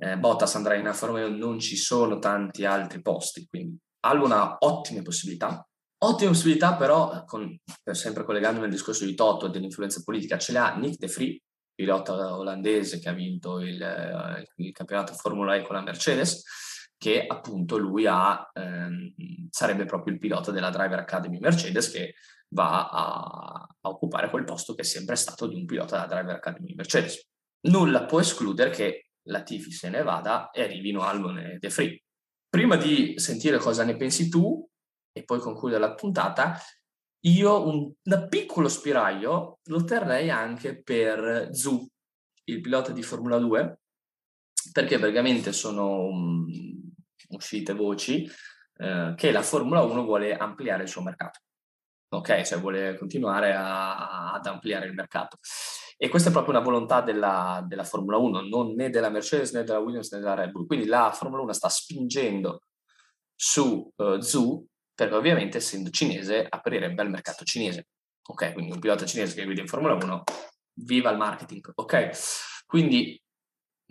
eh, 0.00 0.18
Bottas 0.18 0.56
andrà 0.56 0.74
in 0.74 0.88
Alfa 0.88 1.06
Romeo, 1.06 1.28
non 1.28 1.60
ci 1.60 1.76
sono 1.76 2.18
tanti 2.18 2.64
altri 2.64 3.00
posti, 3.02 3.46
quindi 3.48 3.78
Albon 4.00 4.32
ha 4.32 4.56
ottime 4.58 5.02
possibilità, 5.02 5.64
Ottima 6.00 6.30
possibilità 6.30 6.76
però, 6.76 7.24
con, 7.24 7.58
sempre 7.90 8.24
collegandomi 8.24 8.66
al 8.66 8.70
discorso 8.70 9.04
di 9.04 9.14
Toto 9.14 9.46
e 9.46 9.50
dell'influenza 9.50 10.02
politica, 10.04 10.38
ce 10.38 10.52
l'ha 10.52 10.76
Nick 10.76 10.98
De 10.98 11.08
Vries, 11.08 11.40
pilota 11.74 12.36
olandese 12.36 12.98
che 12.98 13.08
ha 13.08 13.12
vinto 13.12 13.60
il, 13.60 13.80
eh, 13.80 14.48
il 14.56 14.72
campionato 14.72 15.12
Formula 15.14 15.56
E 15.56 15.62
con 15.62 15.76
la 15.76 15.82
Mercedes, 15.82 16.42
che 16.96 17.24
appunto 17.24 17.78
lui 17.78 18.06
ha, 18.06 18.48
ehm, 18.52 19.14
sarebbe 19.50 19.84
proprio 19.84 20.12
il 20.12 20.18
pilota 20.18 20.50
della 20.50 20.70
Driver 20.70 20.98
Academy 20.98 21.38
Mercedes 21.38 21.90
che 21.90 22.14
va 22.48 22.88
a, 22.88 23.66
a, 23.80 23.88
occupare 23.88 24.30
quel 24.30 24.42
posto 24.42 24.74
che 24.74 24.82
è 24.82 24.84
sempre 24.84 25.14
stato 25.14 25.46
di 25.46 25.54
un 25.54 25.66
pilota 25.66 25.94
della 25.94 26.06
Driver 26.06 26.34
Academy 26.34 26.74
Mercedes. 26.74 27.28
Nulla 27.68 28.06
può 28.06 28.20
escludere 28.20 28.70
che 28.70 29.10
la 29.28 29.42
Tifi 29.42 29.70
se 29.70 29.88
ne 29.88 30.02
vada 30.02 30.50
e 30.50 30.62
arrivino 30.62 31.02
Albon 31.02 31.38
e 31.38 31.58
De 31.58 31.68
Vries. 31.68 32.00
Prima 32.48 32.76
di 32.76 33.14
sentire 33.18 33.58
cosa 33.58 33.84
ne 33.84 33.96
pensi 33.96 34.28
tu, 34.28 34.68
e 35.18 35.24
poi 35.24 35.40
concludere 35.40 35.80
la 35.80 35.94
puntata, 35.94 36.58
io 37.22 37.66
un, 37.66 37.92
un 38.02 38.26
piccolo 38.28 38.68
spiraglio 38.68 39.58
lo 39.64 39.84
terrei 39.84 40.30
anche 40.30 40.80
per 40.82 41.48
Zu, 41.52 41.86
il 42.44 42.60
pilota 42.60 42.92
di 42.92 43.02
Formula 43.02 43.38
2, 43.38 43.80
perché 44.72 44.98
praticamente 44.98 45.52
sono 45.52 46.04
um, 46.04 46.46
uscite 47.30 47.74
voci 47.74 48.28
eh, 48.76 49.14
che 49.16 49.32
la 49.32 49.42
Formula 49.42 49.82
1 49.82 50.04
vuole 50.04 50.36
ampliare 50.36 50.84
il 50.84 50.88
suo 50.88 51.02
mercato. 51.02 51.40
ok? 52.10 52.42
Cioè 52.42 52.60
vuole 52.60 52.96
continuare 52.96 53.54
a, 53.54 54.32
ad 54.32 54.46
ampliare 54.46 54.86
il 54.86 54.94
mercato. 54.94 55.38
E 55.96 56.08
questa 56.08 56.28
è 56.28 56.32
proprio 56.32 56.54
una 56.54 56.64
volontà 56.64 57.00
della, 57.00 57.64
della, 57.66 57.82
Formula 57.82 58.18
1, 58.18 58.42
non 58.42 58.74
né 58.74 58.88
della 58.88 59.10
Mercedes 59.10 59.52
né 59.52 59.64
della 59.64 59.80
Williams 59.80 60.12
né 60.12 60.20
della 60.20 60.34
Red 60.34 60.52
Bull. 60.52 60.66
Quindi 60.66 60.86
la 60.86 61.10
Formula 61.12 61.42
1 61.42 61.52
sta 61.52 61.68
spingendo 61.68 62.62
su 63.34 63.92
uh, 63.96 64.20
Zhu 64.20 64.64
perché 64.98 65.14
ovviamente 65.14 65.58
essendo 65.58 65.90
cinese 65.90 66.44
aprirebbe 66.48 67.02
al 67.02 67.08
mercato 67.08 67.44
cinese. 67.44 67.86
Ok, 68.30 68.52
quindi 68.52 68.72
un 68.72 68.80
pilota 68.80 69.06
cinese 69.06 69.36
che 69.36 69.44
guida 69.44 69.60
in 69.60 69.68
Formula 69.68 69.94
1, 69.94 70.24
viva 70.80 71.10
il 71.10 71.16
marketing, 71.16 71.70
ok? 71.72 72.64
Quindi 72.66 73.16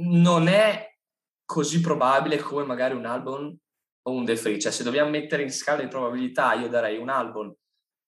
non 0.01 0.49
è 0.49 0.97
così 1.45 1.79
probabile 1.79 2.39
come 2.39 2.65
magari 2.65 2.93
un 2.93 3.05
Albon 3.05 3.57
o 4.01 4.11
un 4.11 4.25
De 4.25 4.35
Free, 4.35 4.59
cioè 4.59 4.73
se 4.73 4.83
dobbiamo 4.83 5.09
mettere 5.09 5.43
in 5.43 5.49
scala 5.49 5.81
di 5.81 5.87
probabilità 5.87 6.53
io 6.55 6.67
darei 6.67 6.97
un 6.97 7.07
Albon 7.07 7.55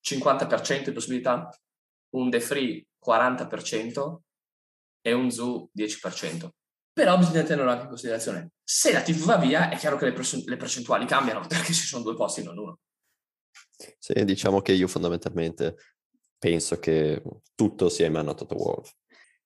50% 0.05 0.83
di 0.83 0.91
possibilità, 0.91 1.49
un 2.15 2.29
De 2.29 2.41
Free 2.41 2.85
40% 3.01 4.17
e 4.99 5.13
un 5.13 5.31
Zoo 5.31 5.69
10%. 5.73 6.49
Però 6.91 7.17
bisogna 7.17 7.43
tenerlo 7.43 7.71
anche 7.71 7.83
in 7.83 7.89
considerazione. 7.89 8.51
Se 8.61 8.91
la 8.91 9.01
TV 9.01 9.23
va 9.23 9.37
via, 9.37 9.69
è 9.69 9.77
chiaro 9.77 9.95
che 9.95 10.03
le 10.05 10.57
percentuali 10.57 11.05
cambiano 11.05 11.39
perché 11.47 11.71
ci 11.71 11.85
sono 11.85 12.03
due 12.03 12.15
posti, 12.15 12.43
non 12.43 12.57
uno. 12.57 12.79
Sì, 13.97 14.25
diciamo 14.25 14.61
che 14.61 14.73
io 14.73 14.87
fondamentalmente 14.87 15.75
penso 16.37 16.79
che 16.79 17.21
tutto 17.55 17.89
sia 17.89 18.07
in 18.07 18.13
mano 18.13 18.31
a 18.31 18.33
Toto 18.33 18.55
Wolff. 18.55 18.93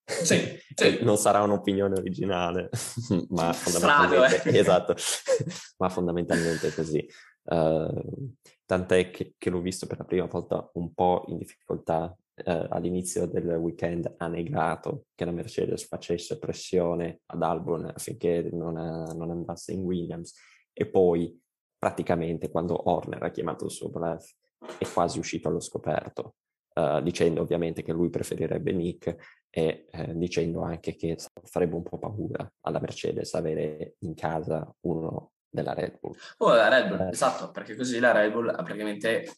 Sì, 0.05 0.35
sì. 0.75 1.03
Non 1.03 1.17
sarà 1.17 1.41
un'opinione 1.41 1.97
originale, 1.97 2.69
ma 3.29 3.53
fondamentalmente, 3.53 4.37
Strano, 4.37 4.55
eh? 4.55 4.59
esatto, 4.59 4.95
ma 5.77 5.89
fondamentalmente 5.89 6.67
è 6.67 6.73
così. 6.73 7.07
Uh, 7.43 8.33
tant'è 8.65 9.11
che, 9.11 9.35
che, 9.37 9.49
l'ho 9.49 9.59
visto 9.59 9.85
per 9.85 9.97
la 9.97 10.05
prima 10.05 10.25
volta 10.25 10.69
un 10.75 10.93
po' 10.93 11.25
in 11.27 11.37
difficoltà 11.37 12.05
uh, 12.05 12.67
all'inizio 12.69 13.25
del 13.27 13.47
weekend, 13.55 14.13
ha 14.17 14.27
negato 14.27 15.07
che 15.13 15.25
la 15.25 15.31
Mercedes 15.31 15.85
facesse 15.85 16.39
pressione 16.39 17.21
ad 17.27 17.41
Albon 17.41 17.91
affinché 17.93 18.49
non, 18.53 18.73
non 18.73 19.29
andasse 19.29 19.73
in 19.73 19.81
Williams 19.81 20.33
e 20.71 20.87
poi 20.87 21.37
praticamente 21.83 22.49
quando 22.49 22.89
Horner 22.89 23.21
ha 23.23 23.29
chiamato 23.29 23.65
il 23.65 23.71
suo 23.71 23.89
bluff 23.89 24.31
è 24.77 24.87
quasi 24.87 25.19
uscito 25.19 25.49
allo 25.49 25.59
scoperto 25.59 26.35
uh, 26.75 27.01
dicendo 27.01 27.41
ovviamente 27.41 27.83
che 27.83 27.91
lui 27.91 28.09
preferirebbe 28.09 28.71
Nick 28.71 29.43
e 29.49 29.87
uh, 29.91 30.13
dicendo 30.13 30.61
anche 30.61 30.95
che 30.95 31.17
farebbe 31.43 31.75
un 31.75 31.83
po' 31.83 31.97
paura 31.97 32.49
alla 32.61 32.79
Mercedes 32.79 33.33
avere 33.33 33.95
in 33.99 34.13
casa 34.15 34.73
uno 34.85 35.31
della 35.49 35.73
Red 35.73 35.99
Bull. 35.99 36.15
Oh, 36.37 36.53
la 36.53 36.69
Red 36.69 36.87
Bull, 36.87 37.01
eh. 37.01 37.09
esatto, 37.09 37.51
perché 37.51 37.75
così 37.75 37.99
la 37.99 38.13
Red 38.13 38.31
Bull 38.31 38.55
praticamente 38.55 39.29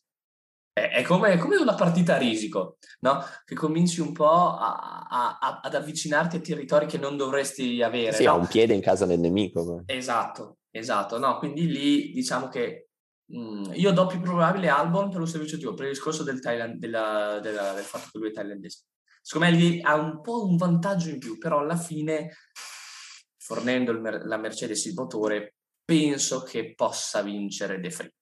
è, 0.72 0.92
è, 0.92 1.02
come, 1.02 1.32
è, 1.32 1.38
come, 1.40 1.56
una 1.56 1.74
partita 1.74 2.14
a 2.14 2.18
risico, 2.20 2.78
no? 3.00 3.24
Che 3.44 3.56
cominci 3.56 4.02
un 4.02 4.12
po' 4.12 4.30
a, 4.30 5.08
a, 5.10 5.38
a, 5.42 5.60
ad 5.64 5.74
avvicinarti 5.74 6.36
a 6.36 6.42
territori 6.42 6.86
che 6.86 7.00
non 7.00 7.18
dovresti 7.18 7.82
avere. 7.82 8.14
Sì, 8.14 8.26
no? 8.26 8.32
ha 8.32 8.36
un 8.36 8.46
piede 8.46 8.76
in 8.76 8.82
casa 8.82 9.08
del 9.08 9.20
nemico. 9.20 9.64
Ma... 9.64 9.84
Esatto, 9.88 10.58
esatto, 10.78 11.18
no? 11.18 11.38
Quindi 11.38 11.68
lì 11.68 12.12
diciamo 12.12 12.48
che 12.48 12.86
Mm, 13.34 13.72
io 13.74 13.92
do 13.92 14.06
più 14.06 14.20
probabile 14.20 14.70
Albon 14.70 15.10
per 15.10 15.20
lo 15.20 15.26
stesso 15.26 15.44
motivo, 15.44 15.74
per 15.74 15.86
il 15.86 15.94
discorso 15.94 16.24
del, 16.24 16.40
Thailand, 16.40 16.78
della, 16.78 17.40
della, 17.40 17.74
del 17.74 17.84
fatto 17.84 18.10
che 18.12 18.18
lui 18.20 18.30
è 18.30 18.32
thailandese. 18.32 18.84
Secondo 19.22 19.50
me 19.50 19.58
lì 19.58 19.82
ha 19.82 19.96
un 19.96 20.22
po' 20.22 20.46
un 20.46 20.56
vantaggio 20.58 21.10
in 21.10 21.18
più, 21.18 21.40
però 21.40 21.60
alla 21.60 21.76
fine, 21.76 22.36
fornendo 23.38 23.92
il, 23.92 24.22
la 24.26 24.38
Mercedes 24.38 24.86
il 24.86 24.94
motore, 24.94 25.56
penso 25.84 26.44
che 26.44 26.76
possa 26.76 27.24
vincere 27.24 27.80
De 27.80 27.90
Free. 27.90 28.14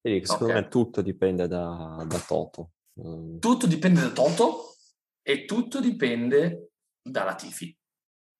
Vedi, 0.00 0.24
secondo 0.24 0.52
okay. 0.52 0.62
me 0.62 0.68
tutto 0.68 1.02
dipende 1.02 1.48
da, 1.48 2.04
da 2.06 2.18
Toto. 2.20 2.70
Mm. 3.00 3.38
Tutto 3.38 3.66
dipende 3.66 4.00
da 4.00 4.10
Toto 4.10 4.76
e 5.20 5.44
tutto 5.44 5.80
dipende 5.80 6.70
dalla 7.02 7.34
Tifi 7.34 7.76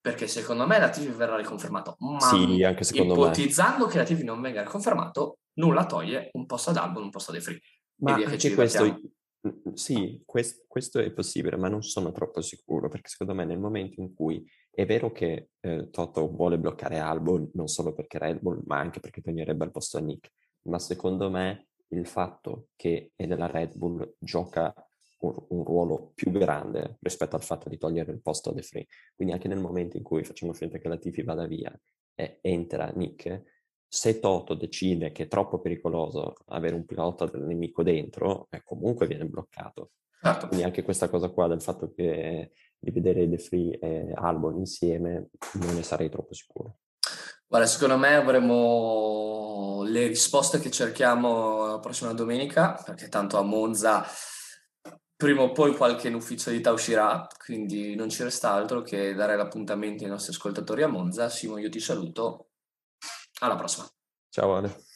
perché 0.01 0.27
secondo 0.27 0.67
me 0.67 0.79
la 0.79 0.89
TV 0.89 1.15
verrà 1.15 1.37
riconfermato. 1.37 1.97
Ma 1.99 2.21
sì, 2.21 2.63
anche 2.63 2.85
secondo 2.85 3.15
ipotizzando 3.15 3.87
me. 3.87 3.93
che 3.93 3.99
la 3.99 4.05
TV 4.05 4.21
non 4.21 4.41
venga 4.41 4.63
riconfermato, 4.63 5.39
nulla 5.55 5.87
toglie 5.87 6.31
un 6.33 6.47
posto 6.47 6.71
ad 6.71 6.77
album, 6.77 7.05
un 7.05 7.11
posto 7.11 7.33
dei 7.33 7.41
free. 7.41 7.61
Ma 8.01 8.15
anche 8.15 8.55
questo, 8.55 8.99
sì, 9.75 10.23
questo, 10.25 10.65
questo, 10.67 10.99
è 11.01 11.11
possibile, 11.13 11.57
ma 11.57 11.69
non 11.69 11.83
sono 11.83 12.13
troppo 12.13 12.41
sicuro, 12.41 12.89
perché 12.89 13.09
secondo 13.09 13.35
me 13.35 13.45
nel 13.45 13.59
momento 13.59 14.01
in 14.01 14.15
cui 14.15 14.43
è 14.71 14.87
vero 14.87 15.13
che 15.13 15.51
eh, 15.61 15.91
Toto 15.91 16.31
vuole 16.31 16.59
bloccare 16.59 16.99
Albon, 16.99 17.51
non 17.55 17.67
solo 17.67 17.93
perché 17.93 18.19
Red 18.19 18.41
Bull, 18.41 18.63
ma 18.67 18.79
anche 18.79 19.01
perché 19.01 19.21
toglierebbe 19.21 19.65
il 19.65 19.71
posto 19.71 19.99
a 19.99 20.01
Nick, 20.01 20.31
ma 20.63 20.79
secondo 20.79 21.29
me 21.31 21.69
il 21.89 22.07
fatto 22.07 22.69
che 22.77 23.13
è 23.15 23.27
della 23.27 23.47
Red 23.47 23.77
Bull 23.77 24.15
gioca 24.19 24.73
un, 25.21 25.35
un, 25.49 25.65
ruolo 25.65 26.13
più 26.15 26.31
grande 26.31 26.99
rispetto 27.01 27.37
al 27.37 27.43
fatto 27.43 27.69
di 27.69 27.79
togliere 27.79 28.13
il 28.13 28.21
posto 28.21 28.51
a 28.51 28.53
De 28.53 28.63
Free. 28.63 28.87
Quindi 29.15 29.35
anche 29.35 29.49
nel 29.49 29.61
momento 29.61 29.97
in 29.97 30.03
cui 30.03 30.25
facciamo 30.25 30.53
finta 30.53 30.79
che 30.79 30.89
la 30.89 30.97
Tifi 30.97 31.23
vada 31.23 31.47
via 31.47 31.73
e 32.15 32.39
entra 32.43 32.93
Nick, 32.95 33.43
se 33.87 34.21
Toto 34.21 34.55
decide 34.55 35.11
che 35.11 35.25
è 35.25 35.29
troppo 35.29 35.59
pericoloso 35.59 36.35
avere 36.47 36.75
un 36.75 36.85
pilota 36.85 37.27
del 37.27 37.43
nemico 37.43 37.83
dentro, 37.83 38.47
eh, 38.51 38.63
comunque 38.63 39.07
viene 39.07 39.25
bloccato. 39.27 39.91
Certo. 40.23 40.47
Quindi 40.49 40.65
anche 40.65 40.83
questa 40.83 41.09
cosa 41.09 41.31
qua 41.31 41.49
del 41.49 41.63
fatto 41.63 41.91
che 41.93 42.53
di 42.79 42.91
vedere 42.91 43.29
De 43.29 43.39
Free 43.39 43.79
e 43.79 44.13
Albon 44.15 44.59
insieme 44.59 45.31
non 45.55 45.75
ne 45.75 45.83
sarei 45.83 46.09
troppo 46.09 46.35
sicuro. 46.35 46.79
Guarda, 47.47 47.67
secondo 47.67 47.99
me 47.99 48.15
avremo 48.15 49.83
le 49.85 50.07
risposte 50.07 50.61
che 50.61 50.71
cerchiamo 50.71 51.67
la 51.67 51.81
prossima 51.81 52.13
domenica, 52.13 52.81
perché 52.85 53.09
tanto 53.09 53.39
a 53.39 53.43
Monza 53.43 54.07
prima 55.21 55.43
o 55.43 55.53
poi 55.53 55.77
qualche 55.77 56.09
ufficialità 56.09 56.73
uscirà, 56.73 57.27
quindi 57.45 57.95
non 57.95 58.09
ci 58.09 58.23
resta 58.23 58.53
altro 58.53 58.81
che 58.81 59.13
dare 59.13 59.37
l'appuntamento 59.37 60.03
ai 60.03 60.09
nostri 60.09 60.33
ascoltatori 60.33 60.83
a 60.83 60.89
Monza. 60.89 61.29
Simo, 61.29 61.59
io 61.59 61.69
ti 61.69 61.79
saluto. 61.79 62.53
Alla 63.41 63.55
prossima. 63.55 63.87
Ciao 64.31 64.55
Ale. 64.55 64.90